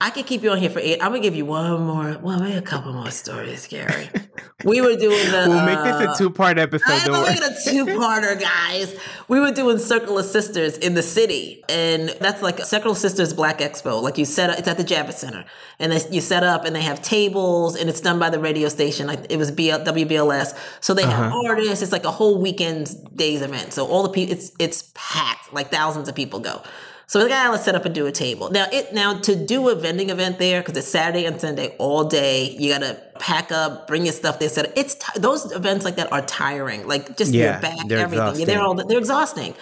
[0.02, 1.00] I could keep you on here for eight.
[1.02, 2.18] I'm gonna give you one more.
[2.22, 4.10] Well, maybe a couple more stories, Gary.
[4.66, 5.46] we were doing the.
[5.48, 6.92] We'll make this uh, a two part episode.
[6.92, 7.30] I'm Don't worry.
[7.30, 8.94] making a two-parter, guys.
[9.30, 13.34] We were doing Circle of Sisters in the city, and that's like Circle of Sisters
[13.34, 14.02] Black Expo.
[14.02, 15.46] Like you set up, it's at the Javits Center,
[15.80, 18.68] and they, you set up, and they have tables, and it's done by the radio
[18.68, 19.08] station.
[19.08, 21.48] Like it was BL, WBLS, so they have Uh-huh.
[21.48, 21.82] artists.
[21.82, 23.72] It's like a whole weekend days event.
[23.72, 25.54] So all the people, it's it's packed.
[25.54, 26.62] Like thousands of people go.
[27.08, 28.50] So the guy let's set up and do a table.
[28.50, 32.06] Now it now to do a vending event there because it's Saturday and Sunday all
[32.06, 32.50] day.
[32.58, 34.50] You gotta pack up, bring your stuff there.
[34.50, 34.72] Set up.
[34.76, 36.88] It's ti those events like that are tiring.
[36.88, 38.46] Like just Yeah, your back, everything.
[38.46, 39.54] they're all they're exhausting.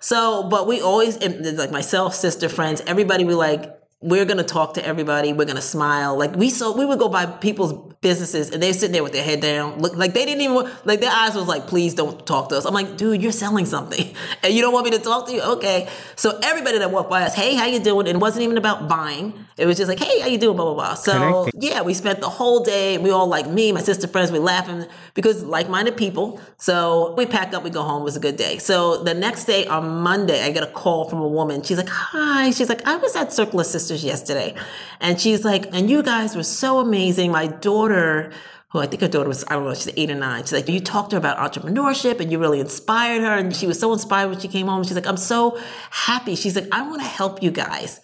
[0.00, 3.24] So, but we always like myself, sister, friends, everybody.
[3.24, 5.32] We like we're gonna talk to everybody.
[5.32, 6.16] We're gonna smile.
[6.16, 9.24] Like we so we would go by people's businesses and they're sitting there with their
[9.24, 12.48] head down, look like they didn't even like their eyes was like, please don't talk
[12.50, 12.64] to us.
[12.64, 15.42] I'm like, dude, you're selling something, and you don't want me to talk to you.
[15.42, 15.88] Okay.
[16.14, 18.06] So everybody that walked by us, hey, how you doing?
[18.06, 19.46] And it wasn't even about buying.
[19.56, 20.56] It was just like, hey, how you doing?
[20.56, 20.94] Blah blah blah.
[20.94, 22.98] So yeah, we spent the whole day.
[22.98, 24.30] We all like me, my sister, friends.
[24.30, 24.86] We laughing
[25.18, 26.40] because like-minded people.
[26.58, 28.02] So we pack up, we go home.
[28.02, 28.58] It was a good day.
[28.58, 31.64] So the next day on Monday, I get a call from a woman.
[31.64, 34.54] She's like, "Hi." She's like, "I was at Circle of Sisters yesterday,"
[35.00, 37.32] and she's like, "And you guys were so amazing.
[37.32, 38.30] My daughter."
[38.72, 40.42] Who I think her daughter was, I don't know, she's eight or nine.
[40.42, 43.34] She's like, you talked to her about entrepreneurship and you really inspired her.
[43.38, 44.84] And she was so inspired when she came home.
[44.84, 45.58] She's like, I'm so
[45.90, 46.34] happy.
[46.36, 47.98] She's like, I want to help you guys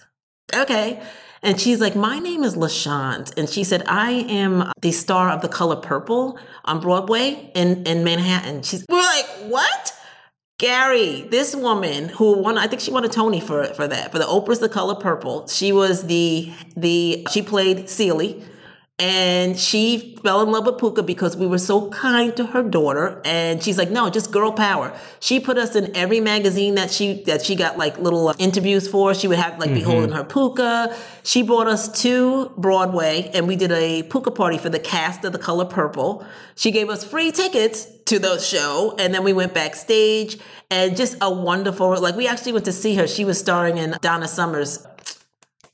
[0.53, 1.01] okay.
[1.45, 3.36] And she's like, My name is LaChanze.
[3.36, 8.03] And she said, I am the star of The Color Purple on Broadway in, in
[8.03, 8.62] Manhattan.
[8.62, 9.92] She's, we're like, What?
[10.59, 14.18] Gary, this woman who won, I think she won a Tony for for that for
[14.18, 15.49] the Oprah's The Color Purple.
[15.49, 18.42] She was the the she played Celie
[19.01, 23.20] and she fell in love with Pooka because we were so kind to her daughter.
[23.24, 24.97] And she's like, no, just girl power.
[25.18, 28.86] She put us in every magazine that she that she got like little uh, interviews
[28.86, 29.12] for.
[29.12, 29.78] She would have like mm-hmm.
[29.78, 30.97] be holding her Pooka.
[31.24, 35.32] She brought us to Broadway and we did a Pooka party for the cast of
[35.32, 36.24] The Color Purple.
[36.55, 40.38] She gave us free tickets to the show, and then we went backstage
[40.70, 43.09] and just a wonderful like we actually went to see her.
[43.09, 44.86] She was starring in Donna Summer's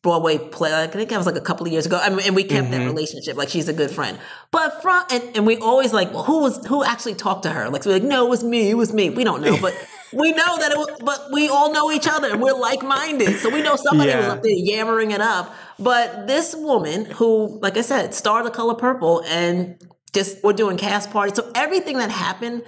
[0.02, 0.72] Broadway play.
[0.72, 1.98] I think that was like a couple of years ago.
[2.02, 2.72] I mean, and we kept mm-hmm.
[2.72, 3.36] that relationship.
[3.36, 4.18] Like she's a good friend.
[4.50, 7.68] But from and, and we always like, well, who was who actually talked to her?
[7.68, 8.70] Like so we're like, no, it was me.
[8.70, 9.10] It was me.
[9.10, 9.74] We don't know, but
[10.12, 10.98] we know that it was.
[11.04, 13.38] But we all know each other, and we're like minded.
[13.40, 14.18] So we know somebody yeah.
[14.18, 15.54] was up there yammering it up.
[15.78, 19.76] But this woman, who, like I said, starred the color purple, and
[20.14, 21.36] just we're doing cast parties.
[21.36, 22.62] So everything that happened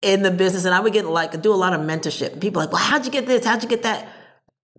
[0.00, 2.40] in the business, and I would get like do a lot of mentorship.
[2.40, 3.44] People like, well, how'd you get this?
[3.44, 4.08] How'd you get that?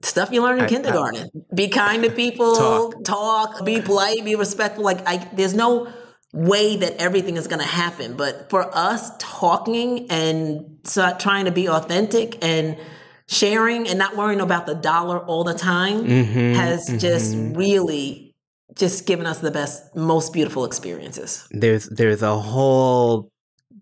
[0.01, 1.29] Stuff you learn in I, kindergarten.
[1.35, 3.03] I, be kind to people, talk.
[3.03, 4.83] talk, be polite, be respectful.
[4.83, 5.91] Like I, there's no
[6.33, 10.79] way that everything is going to happen, but for us talking and
[11.19, 12.77] trying to be authentic and
[13.27, 16.97] sharing and not worrying about the dollar all the time mm-hmm, has mm-hmm.
[16.97, 18.35] just really
[18.75, 21.47] just given us the best most beautiful experiences.
[21.51, 23.31] There's there's a whole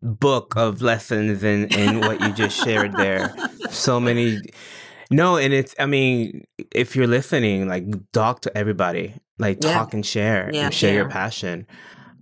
[0.01, 3.33] book of lessons in in what you just shared there.
[3.69, 4.39] So many
[5.09, 9.13] no, and it's I mean, if you're listening, like talk to everybody.
[9.39, 9.73] Like yeah.
[9.73, 10.49] talk and share.
[10.51, 10.97] Yeah, and share yeah.
[10.97, 11.67] your passion.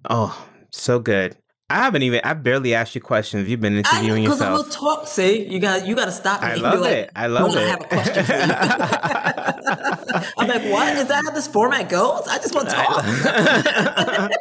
[0.10, 1.38] Oh, so good.
[1.70, 2.22] I haven't even.
[2.24, 3.50] I barely asked you questions.
[3.50, 4.54] You've been interviewing I, yourself.
[4.54, 5.08] We'll talk.
[5.08, 6.50] See, you got you got to stop me.
[6.50, 7.12] I love like, it.
[7.16, 7.58] I love it.
[7.58, 8.42] I have a question for you.
[10.38, 11.24] I'm like, what is that?
[11.26, 12.28] How this format goes?
[12.28, 14.32] I just want to talk.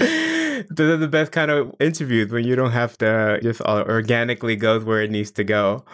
[0.68, 4.84] Those are the best kind of interviews when you don't have to just organically goes
[4.84, 5.84] where it needs to go.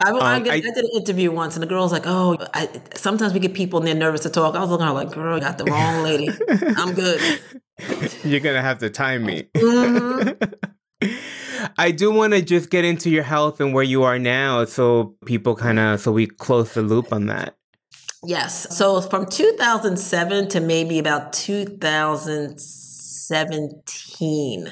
[0.00, 2.36] I, um, I, I, I, did an interview once, and the girl was like, "Oh,
[2.94, 5.12] sometimes we get people and they're nervous to talk." I was looking at her like,
[5.12, 6.28] "Girl, you got the wrong lady.
[6.76, 7.40] I'm good."
[8.24, 9.44] You're gonna have to time me.
[9.54, 11.08] Mm-hmm.
[11.78, 15.14] I do want to just get into your health and where you are now, so
[15.24, 17.56] people kind of so we close the loop on that.
[18.24, 18.76] Yes.
[18.76, 21.32] So from 2007 to maybe about
[23.28, 24.68] 2017,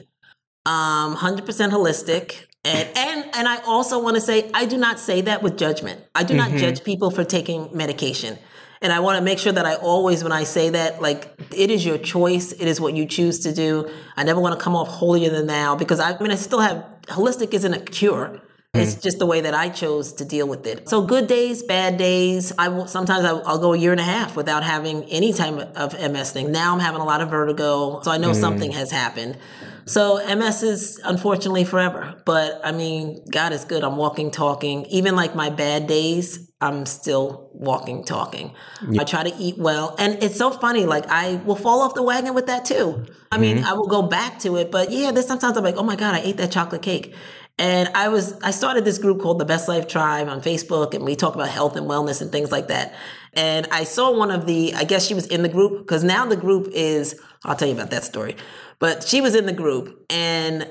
[0.67, 2.47] um, 100% holistic.
[2.67, 6.01] And, and and I also want to say I do not say that with judgment.
[6.15, 6.53] I do mm-hmm.
[6.53, 8.39] not judge people for taking medication.
[8.81, 11.71] And I want to make sure that I always, when I say that, like it
[11.71, 12.53] is your choice.
[12.53, 13.91] It is what you choose to do.
[14.17, 16.61] I never want to come off holier than thou because I, I mean I still
[16.61, 18.41] have holistic isn't a cure.
[18.75, 19.03] It's mm.
[19.03, 20.89] just the way that I chose to deal with it.
[20.89, 22.53] So good days, bad days.
[22.59, 25.55] I will, sometimes I'll, I'll, go a year and a half without having any type
[25.77, 26.51] of MS thing.
[26.51, 28.35] Now I'm having a lot of vertigo, so I know mm.
[28.35, 29.39] something has happened.
[29.87, 32.21] So MS is unfortunately forever.
[32.25, 33.85] But I mean, God is good.
[33.85, 34.87] I'm walking, talking.
[34.87, 38.55] Even like my bad days, I'm still walking, talking.
[38.89, 39.03] Yeah.
[39.03, 39.95] I try to eat well.
[39.99, 43.05] And it's so funny, like I will fall off the wagon with that too.
[43.31, 43.67] I mean, mm-hmm.
[43.67, 46.15] I will go back to it, but yeah, there's sometimes I'm like, oh my God,
[46.15, 47.15] I ate that chocolate cake.
[47.59, 51.05] And I was I started this group called the Best Life Tribe on Facebook and
[51.05, 52.95] we talk about health and wellness and things like that.
[53.33, 56.27] And I saw one of the I guess she was in the group because now
[56.27, 58.37] the group is I'll tell you about that story.
[58.81, 60.69] But she was in the group and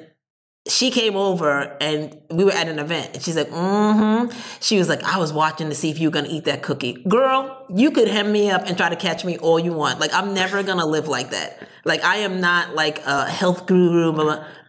[0.67, 4.37] she came over and we were at an event and she's like, mm-hmm.
[4.61, 7.03] She was like, I was watching to see if you were gonna eat that cookie.
[7.07, 10.01] Girl, you could hem me up and try to catch me all you want.
[10.01, 11.65] Like I'm never gonna live like that.
[11.85, 14.13] Like I am not like a health guru.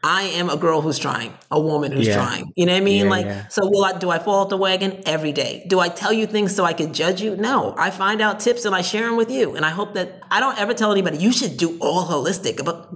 [0.07, 2.17] I am a girl who's trying, a woman who's yeah.
[2.17, 2.53] trying.
[2.57, 3.05] You know what I mean?
[3.07, 3.49] Yeah, like, yeah.
[3.49, 5.65] so will I, do I fall off the wagon every day?
[5.67, 7.37] Do I tell you things so I can judge you?
[7.37, 9.57] No, I find out tips and I share them with you.
[9.57, 12.87] And I hope that I don't ever tell anybody you should do all holistic, but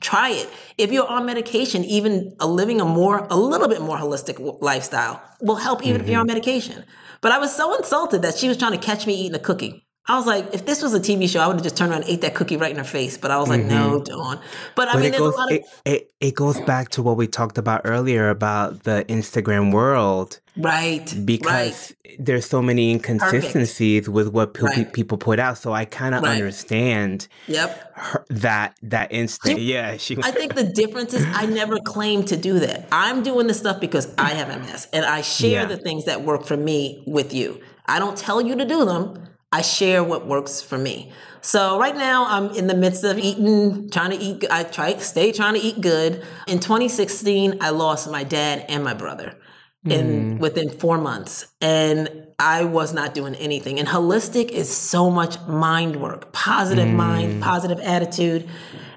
[0.00, 0.48] try it.
[0.78, 5.20] If you're on medication, even a living a more, a little bit more holistic lifestyle
[5.40, 6.04] will help even mm-hmm.
[6.04, 6.34] if you're on mm-hmm.
[6.34, 6.84] medication.
[7.20, 9.83] But I was so insulted that she was trying to catch me eating a cookie.
[10.06, 12.02] I was like, if this was a TV show, I would have just turned around
[12.02, 13.16] and ate that cookie right in her face.
[13.16, 13.70] But I was like, mm-hmm.
[13.70, 14.38] no, Dawn.
[14.74, 17.26] But I but mean, it goes, of- it, it, it goes back to what we
[17.26, 20.40] talked about earlier about the Instagram world.
[20.58, 21.12] Right.
[21.24, 22.16] Because right.
[22.18, 24.14] there's so many inconsistencies Perfect.
[24.14, 24.92] with what pe- right.
[24.92, 25.56] people put out.
[25.56, 26.32] So I kind of right.
[26.32, 27.92] understand yep.
[27.96, 29.58] Her, that that instinct.
[29.58, 29.96] She, yeah.
[29.96, 32.86] She, I think the difference is I never claim to do that.
[32.92, 35.64] I'm doing this stuff because I have MS and I share yeah.
[35.64, 37.60] the things that work for me with you.
[37.86, 39.28] I don't tell you to do them.
[39.54, 41.12] I share what works for me.
[41.40, 44.44] So right now I'm in the midst of eating, trying to eat.
[44.50, 46.24] I try stay trying to eat good.
[46.48, 49.36] In 2016, I lost my dad and my brother
[49.84, 50.38] in mm.
[50.40, 53.78] within four months, and I was not doing anything.
[53.78, 56.96] And holistic is so much mind work, positive mm.
[56.96, 58.48] mind, positive attitude.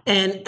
[0.08, 0.42] And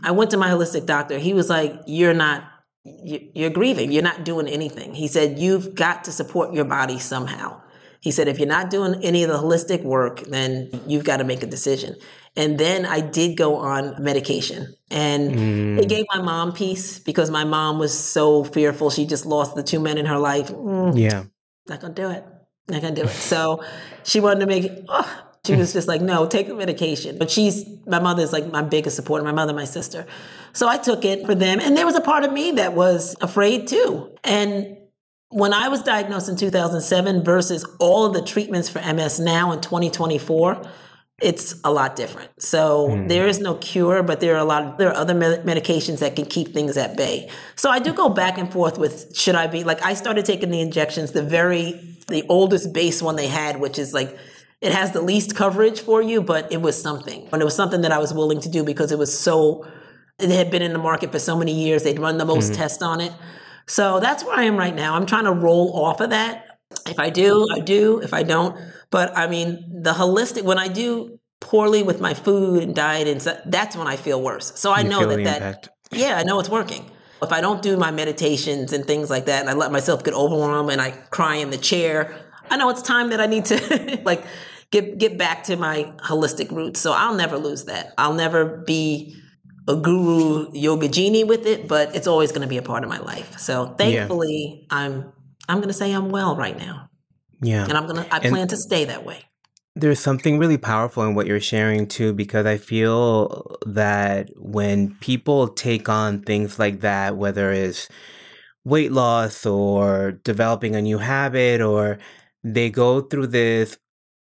[0.02, 1.18] I went to my holistic doctor.
[1.18, 2.42] He was like, "You're not
[2.84, 3.92] you're grieving.
[3.92, 4.92] You're not doing anything.
[4.92, 7.62] He said, you've got to support your body somehow.
[8.02, 11.24] He said, if you're not doing any of the holistic work, then you've got to
[11.24, 11.94] make a decision.
[12.34, 14.74] And then I did go on medication.
[14.90, 15.78] And mm.
[15.78, 18.90] it gave my mom peace because my mom was so fearful.
[18.90, 20.50] She just lost the two men in her life.
[20.50, 21.24] Mm, yeah.
[21.68, 22.24] Not going to do it.
[22.68, 23.12] Not going to do it.
[23.12, 23.62] So
[24.02, 27.18] she wanted to make it, oh, she was just like, no, take the medication.
[27.18, 30.06] But she's, my mother's like my biggest supporter, my mother, my sister.
[30.54, 31.60] So I took it for them.
[31.60, 34.10] And there was a part of me that was afraid too.
[34.24, 34.76] And
[35.32, 39.60] when I was diagnosed in 2007 versus all of the treatments for MS now in
[39.60, 40.62] 2024,
[41.20, 42.30] it's a lot different.
[42.38, 43.08] So mm.
[43.08, 44.62] there is no cure, but there are a lot.
[44.62, 47.30] Of, there are other med- medications that can keep things at bay.
[47.54, 50.50] So I do go back and forth with should I be like I started taking
[50.50, 54.16] the injections, the very the oldest base one they had, which is like
[54.62, 57.28] it has the least coverage for you, but it was something.
[57.32, 59.66] And it was something that I was willing to do because it was so,
[60.20, 61.82] it had been in the market for so many years.
[61.82, 62.60] They'd run the most mm-hmm.
[62.60, 63.12] tests on it.
[63.66, 64.94] So that's where I am right now.
[64.94, 66.58] I'm trying to roll off of that.
[66.86, 68.00] If I do, I do.
[68.00, 68.58] If I don't,
[68.90, 73.20] but I mean, the holistic, when I do poorly with my food and diet, and
[73.20, 74.58] stuff, that's when I feel worse.
[74.58, 76.90] So I you know that, that, yeah, I know it's working.
[77.22, 80.14] If I don't do my meditations and things like that, and I let myself get
[80.14, 82.16] overwhelmed and I cry in the chair,
[82.50, 84.24] I know it's time that I need to like
[84.70, 86.80] get get back to my holistic roots.
[86.80, 87.94] So I'll never lose that.
[87.96, 89.16] I'll never be
[89.68, 92.88] a guru yoga genie with it, but it's always going to be a part of
[92.88, 93.38] my life.
[93.38, 94.76] So thankfully, yeah.
[94.78, 95.12] I'm
[95.48, 96.88] I'm going to say I'm well right now.
[97.40, 99.24] Yeah, and I'm gonna I plan to stay that way.
[99.74, 105.48] There's something really powerful in what you're sharing too, because I feel that when people
[105.48, 107.88] take on things like that, whether it's
[108.64, 111.98] weight loss or developing a new habit or
[112.44, 113.78] they go through this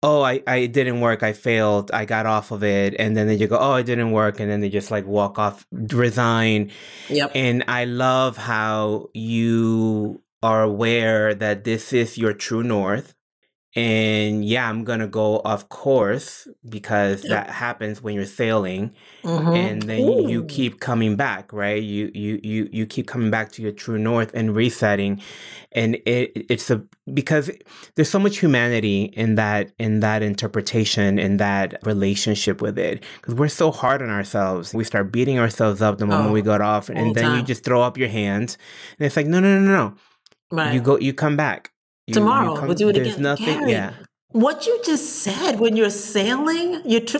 [0.05, 1.23] oh I, I didn't work.
[1.23, 1.89] I failed.
[1.91, 2.95] I got off of it.
[2.99, 4.39] And then they just go oh it didn't work.
[4.39, 6.71] And then they just like walk off resign.
[7.09, 7.31] Yep.
[7.35, 13.13] and i love how you are aware that this is your true north
[13.75, 19.53] and yeah i'm gonna go off course because that happens when you're sailing mm-hmm.
[19.53, 20.29] and then Ooh.
[20.29, 23.99] you keep coming back right you you you you keep coming back to your true
[23.99, 25.21] north and resetting
[25.73, 26.81] and it it's a
[27.13, 27.51] because
[27.95, 33.35] there's so much humanity in that in that interpretation in that relationship with it because
[33.35, 36.61] we're so hard on ourselves we start beating ourselves up the moment oh, we got
[36.61, 37.39] off and then time.
[37.39, 38.57] you just throw up your hands
[38.97, 39.93] and it's like no no no no
[40.49, 40.73] right.
[40.73, 41.71] you go you come back
[42.07, 43.21] you, tomorrow you come, we'll do it again.
[43.21, 43.93] nothing Gary, yeah.
[44.29, 47.17] what you just said when you're sailing you're tr-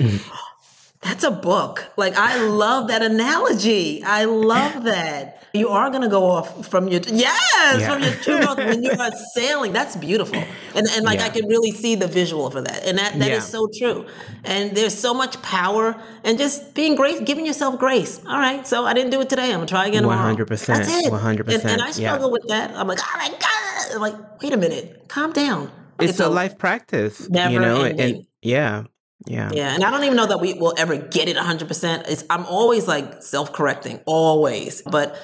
[1.06, 6.10] that's a book like i love that analogy i love that you are going to
[6.10, 7.90] go off from your yes yeah.
[7.90, 9.74] from your true north when you are sailing.
[9.74, 10.44] That's beautiful,
[10.76, 11.26] and and like yeah.
[11.26, 13.38] I can really see the visual for that, and that that yeah.
[13.38, 14.06] is so true.
[14.44, 18.20] And there's so much power, and just being grace, giving yourself grace.
[18.26, 19.46] All right, so I didn't do it today.
[19.46, 20.20] I'm gonna try again tomorrow.
[20.20, 20.86] One hundred percent.
[20.86, 21.12] That's it.
[21.12, 21.66] One hundred percent.
[21.66, 22.72] And I struggle with that.
[22.72, 23.96] I'm like, oh my god.
[23.96, 25.72] I'm like, wait a minute, calm down.
[26.00, 28.16] It's, it's a, a, life practice, never you know, ending.
[28.18, 28.84] and yeah.
[29.28, 29.52] Yeah.
[29.54, 29.74] Yeah.
[29.74, 32.10] And I don't even know that we will ever get it 100%.
[32.10, 34.82] It's, I'm always like self correcting, always.
[34.82, 35.18] But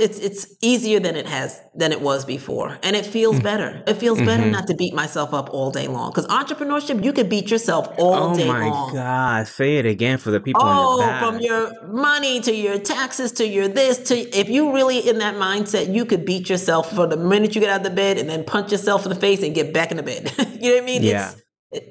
[0.00, 3.42] it's it's easier than it has than it was before and it feels mm.
[3.42, 4.26] better it feels mm-hmm.
[4.26, 7.92] better not to beat myself up all day long because entrepreneurship you could beat yourself
[7.98, 11.38] all oh day long oh my god say it again for the people oh from
[11.40, 15.92] your money to your taxes to your this to if you really in that mindset
[15.92, 18.42] you could beat yourself for the minute you get out of the bed and then
[18.44, 20.86] punch yourself in the face and get back in the bed you know what i
[20.86, 21.42] mean yeah it's,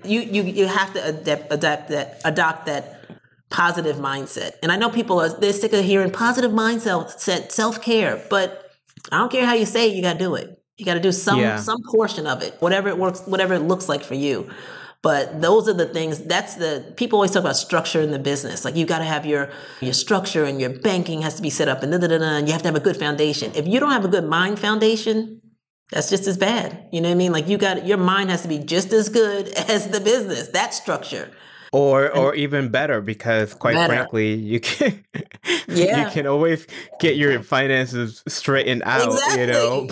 [0.04, 3.00] you you you have to adapt adapt that adopt that
[3.50, 4.52] positive mindset.
[4.62, 8.72] And I know people are they're sick of hearing positive mindset, self care, but
[9.12, 10.62] I don't care how you say it, you got to do it.
[10.78, 11.58] You got to do some yeah.
[11.58, 14.50] some portion of it, whatever it works, whatever it looks like for you.
[15.02, 16.20] But those are the things.
[16.20, 18.66] That's the people always talk about structure in the business.
[18.66, 19.50] Like you got to have your
[19.82, 22.24] your structure and your banking has to be set up, and da da da.
[22.24, 23.52] And you have to have a good foundation.
[23.56, 25.42] If you don't have a good mind foundation,
[25.92, 26.88] that's just as bad.
[26.92, 27.32] You know what I mean?
[27.32, 30.50] Like you got your mind has to be just as good as the business.
[30.50, 31.32] That structure
[31.72, 33.94] or or even better because quite better.
[33.94, 35.04] frankly you can
[35.68, 36.06] yeah.
[36.06, 36.66] you can always
[37.00, 39.42] get your finances straightened out exactly.
[39.42, 39.88] you know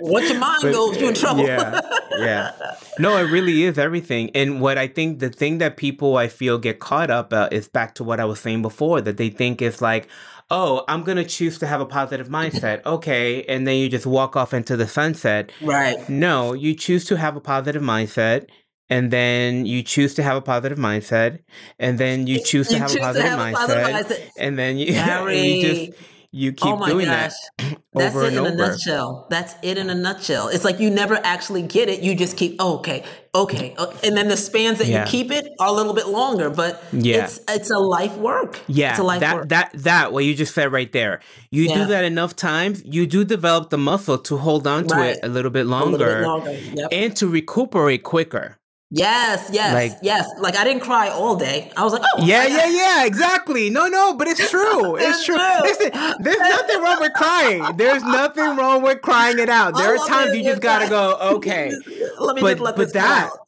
[0.00, 1.80] once your mind but, goes you're in trouble yeah
[2.18, 2.52] yeah
[2.98, 6.58] no it really is everything and what i think the thing that people i feel
[6.58, 9.62] get caught up uh, is back to what i was saying before that they think
[9.62, 10.08] is like
[10.50, 12.84] oh, I'm going to choose to have a positive mindset.
[12.86, 13.42] Okay.
[13.44, 15.50] And then you just walk off into the sunset.
[15.60, 16.08] Right.
[16.08, 18.48] No, you choose to have a positive mindset
[18.88, 21.40] and then you choose to have a positive mindset,
[21.78, 24.18] and then you choose to, you have, choose a, positive to have mindset, a, positive
[24.18, 26.00] mindset, and then you, and you just
[26.32, 27.32] you keep oh my doing gosh.
[27.58, 28.48] that That's it in over.
[28.50, 29.26] a nutshell.
[29.30, 30.48] That's it in a nutshell.
[30.48, 32.02] It's like you never actually get it.
[32.02, 33.04] You just keep, oh, okay,
[33.34, 33.74] okay.
[33.78, 35.04] uh, And then the spans that Yeah.
[35.04, 37.24] you keep it are a little bit longer, but Yeah.
[37.24, 38.60] it's it's a life work.
[38.66, 39.48] Yeah, It's a life that work.
[39.48, 41.20] that that what you just said right there.
[41.50, 41.74] You Yeah.
[41.78, 45.16] do that enough times, you do develop the muscle to hold on to Right.
[45.16, 46.52] it a little bit longer, little bit longer.
[46.80, 46.88] Yep.
[46.92, 48.58] and to recuperate quicker.
[48.90, 50.28] Yes, yes, Like- yes.
[50.38, 51.70] Like I didn't cry all day.
[51.76, 53.70] I was like, oh, Yeah, yeah, yeah, exactly.
[53.70, 54.96] No, no, but it's true.
[54.96, 55.36] It's It's true.
[55.36, 55.60] true.
[55.62, 57.76] Listen, there's nothing wrong with crying.
[57.76, 59.76] There's nothing wrong with crying it out.
[59.76, 61.72] There are times you just gotta go, okay.
[62.18, 63.38] Let me But- just let but that- out.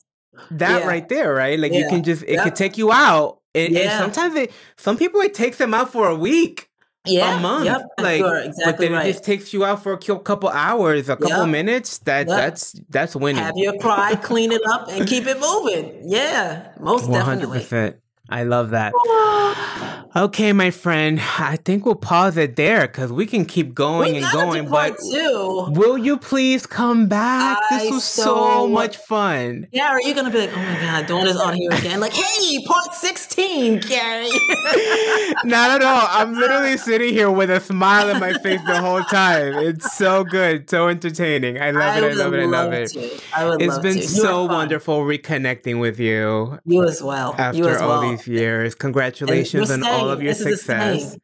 [0.53, 0.87] That Yeah.
[0.89, 1.59] right there, right?
[1.59, 3.39] Like you can just it could take you out.
[3.55, 3.99] And, and Yeah.
[3.99, 6.68] sometimes it some people it takes them out for a week.
[7.09, 7.65] Yeah, a month.
[7.67, 9.07] Yep, like, you're but then right.
[9.09, 11.49] it just takes you out for a couple hours, a couple Yep.
[11.49, 11.99] minutes.
[11.99, 12.37] That Yep.
[12.37, 13.43] that's that's winning.
[13.43, 16.03] Have your cry, clean it up, and keep it moving.
[16.05, 18.01] Yeah, most One hundred definitely.
[18.29, 18.93] I love that.
[20.19, 21.21] Okay, my friend.
[21.39, 24.69] I think we'll pause it there because we can keep going We and going.
[24.69, 25.67] But two.
[25.71, 27.57] will you please come back?
[27.71, 29.69] I this was so, so- much fun.
[29.71, 32.01] Yeah, are you're gonna be like, oh my god, Dawn is on here again.
[32.01, 34.29] Like, hey, part 16, Gary.
[35.45, 36.09] Not at all.
[36.11, 39.55] I'm literally sitting here with a smile on my face the whole time.
[39.59, 41.61] It's so good, so entertaining.
[41.61, 42.03] I love it.
[42.05, 42.41] I love it.
[42.41, 42.89] I love it.
[42.89, 43.21] to.
[43.37, 44.03] I would It's love been to.
[44.03, 47.35] So wonderful reconnecting with you You as well.
[47.39, 48.11] you after as all well.
[48.11, 48.75] these years.
[48.75, 51.19] Congratulations on all of your This success.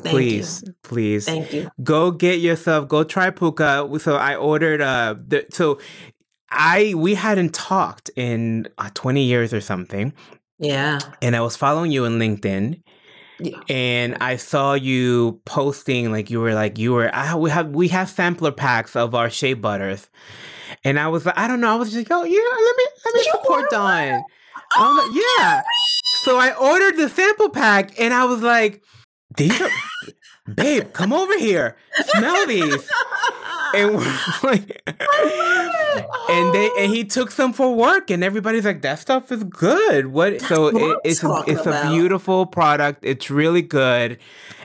[0.00, 0.74] Thank please, you.
[0.84, 1.24] please.
[1.26, 1.70] Thank you.
[1.82, 2.86] Go get yourself.
[2.88, 4.00] Go try Pooka.
[4.00, 4.80] So I ordered.
[4.80, 5.80] Uh, the, so
[6.50, 10.12] I we hadn't talked in uh, twenty years or something,
[10.58, 11.00] Yeah.
[11.20, 12.80] and I was following you on LinkedIn.
[13.40, 13.58] Yeah.
[13.68, 17.88] And I saw you posting like you were like you were ah, we have we
[17.88, 20.08] have sampler packs of our shea butters,
[20.84, 22.84] and I was like I don't know I was just like oh yeah let me
[23.04, 24.22] let me You support Dawn.
[24.76, 25.62] I'm like, yeah.
[26.24, 28.82] So I ordered the sample pack, and I was like,
[29.36, 29.70] these are,
[30.54, 32.90] babe, come over here, smell these.
[33.74, 33.94] And
[34.42, 34.82] like,
[36.28, 40.08] and they and he took some for work, and everybody's like, that stuff is good.
[40.08, 40.40] What?
[40.42, 43.00] so what it, it's a, it's a beautiful product.
[43.02, 44.18] It's really good.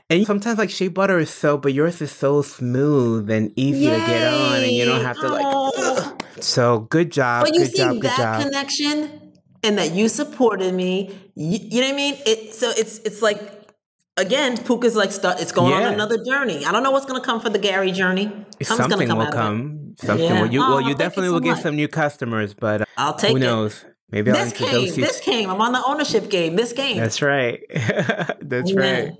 [0.09, 3.97] And sometimes like shea butter is so, but yours is so smooth and easy to
[3.97, 5.45] get on, and you don't have to like.
[5.45, 5.71] Oh.
[5.77, 6.23] ugh.
[6.39, 9.22] So good job, But you good see job, that connection
[9.63, 11.09] and that you supported me.
[11.35, 12.15] You, you know what I mean?
[12.25, 13.39] It so it's it's like
[14.17, 15.87] again, Pooka's like start it's going Yeah.
[15.87, 16.65] on another journey.
[16.65, 18.25] I don't know what's gonna come for the Gary journey.
[18.61, 19.37] Something's Something come will out of it.
[19.37, 19.95] come.
[20.01, 20.41] Something Yeah.
[20.41, 20.51] will.
[20.51, 21.61] You, Oh, well, you you definitely so will get much.
[21.63, 23.39] some new customers, but uh, I'll take who it.
[23.41, 23.85] knows?
[24.11, 24.85] Maybe I'll This came.
[24.85, 24.91] you.
[24.91, 25.49] This came.
[25.49, 26.55] I'm on the ownership game.
[26.55, 26.97] This game.
[26.97, 27.61] That's right.
[28.41, 28.75] That's Amen.
[28.77, 29.11] right.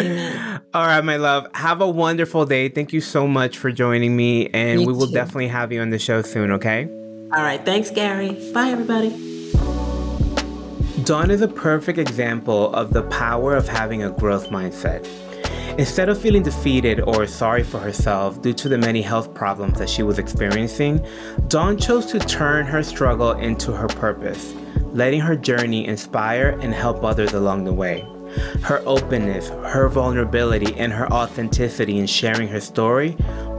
[0.00, 0.60] Amen.
[0.74, 1.46] All right, my love.
[1.54, 2.68] Have a wonderful day.
[2.68, 5.12] Thank you so much for joining me, and You we will too.
[5.14, 6.50] definitely have you on the show soon.
[6.52, 6.86] Okay.
[7.32, 7.64] All right.
[7.64, 8.30] Thanks, Gary.
[8.52, 9.29] Bye, everybody.
[11.10, 15.04] Dawn is a perfect example of the power of having a growth mindset.
[15.76, 19.90] Instead of feeling defeated or sorry for herself due to the many health problems that
[19.90, 21.04] she was experiencing,
[21.48, 24.54] Dawn chose to turn her struggle into her purpose,
[24.92, 28.06] letting her journey inspire and help others along the way.
[28.62, 33.16] Her openness, her vulnerability, and her authenticity in sharing her story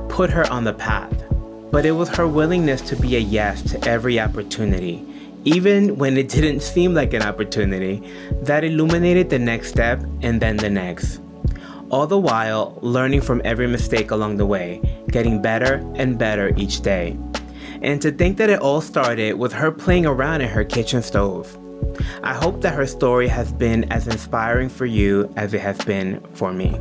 [0.07, 1.25] put her on the path.
[1.69, 5.05] But it was her willingness to be a yes to every opportunity,
[5.43, 8.01] even when it didn't seem like an opportunity,
[8.43, 11.19] that illuminated the next step and then the next.
[11.89, 16.81] All the while learning from every mistake along the way, getting better and better each
[16.81, 17.17] day.
[17.81, 21.57] And to think that it all started with her playing around in her kitchen stove.
[22.23, 26.21] I hope that her story has been as inspiring for you as it has been
[26.33, 26.79] for me.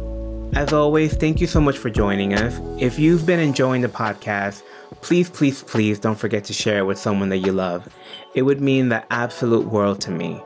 [0.55, 2.61] As always, thank you so much for joining us.
[2.79, 4.63] If you've been enjoying the podcast,
[5.03, 7.89] please, please, please don't forget to share it with someone that you love.
[8.35, 10.43] It would mean the absolute world to me.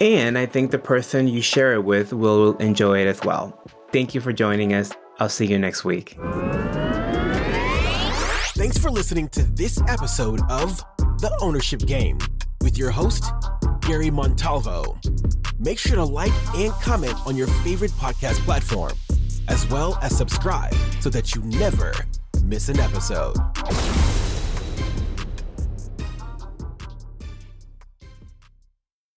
[0.00, 3.58] And I think the person you share it with will enjoy it as well.
[3.92, 4.90] Thank you for joining us.
[5.18, 6.16] I'll see you next week.
[8.54, 10.78] Thanks for listening to this episode of
[11.20, 12.18] The Ownership Game
[12.60, 13.24] with your host,
[13.80, 14.98] Gary Montalvo.
[15.58, 18.92] Make sure to like and comment on your favorite podcast platform,
[19.48, 21.92] as well as subscribe so that you never
[22.42, 23.36] miss an episode.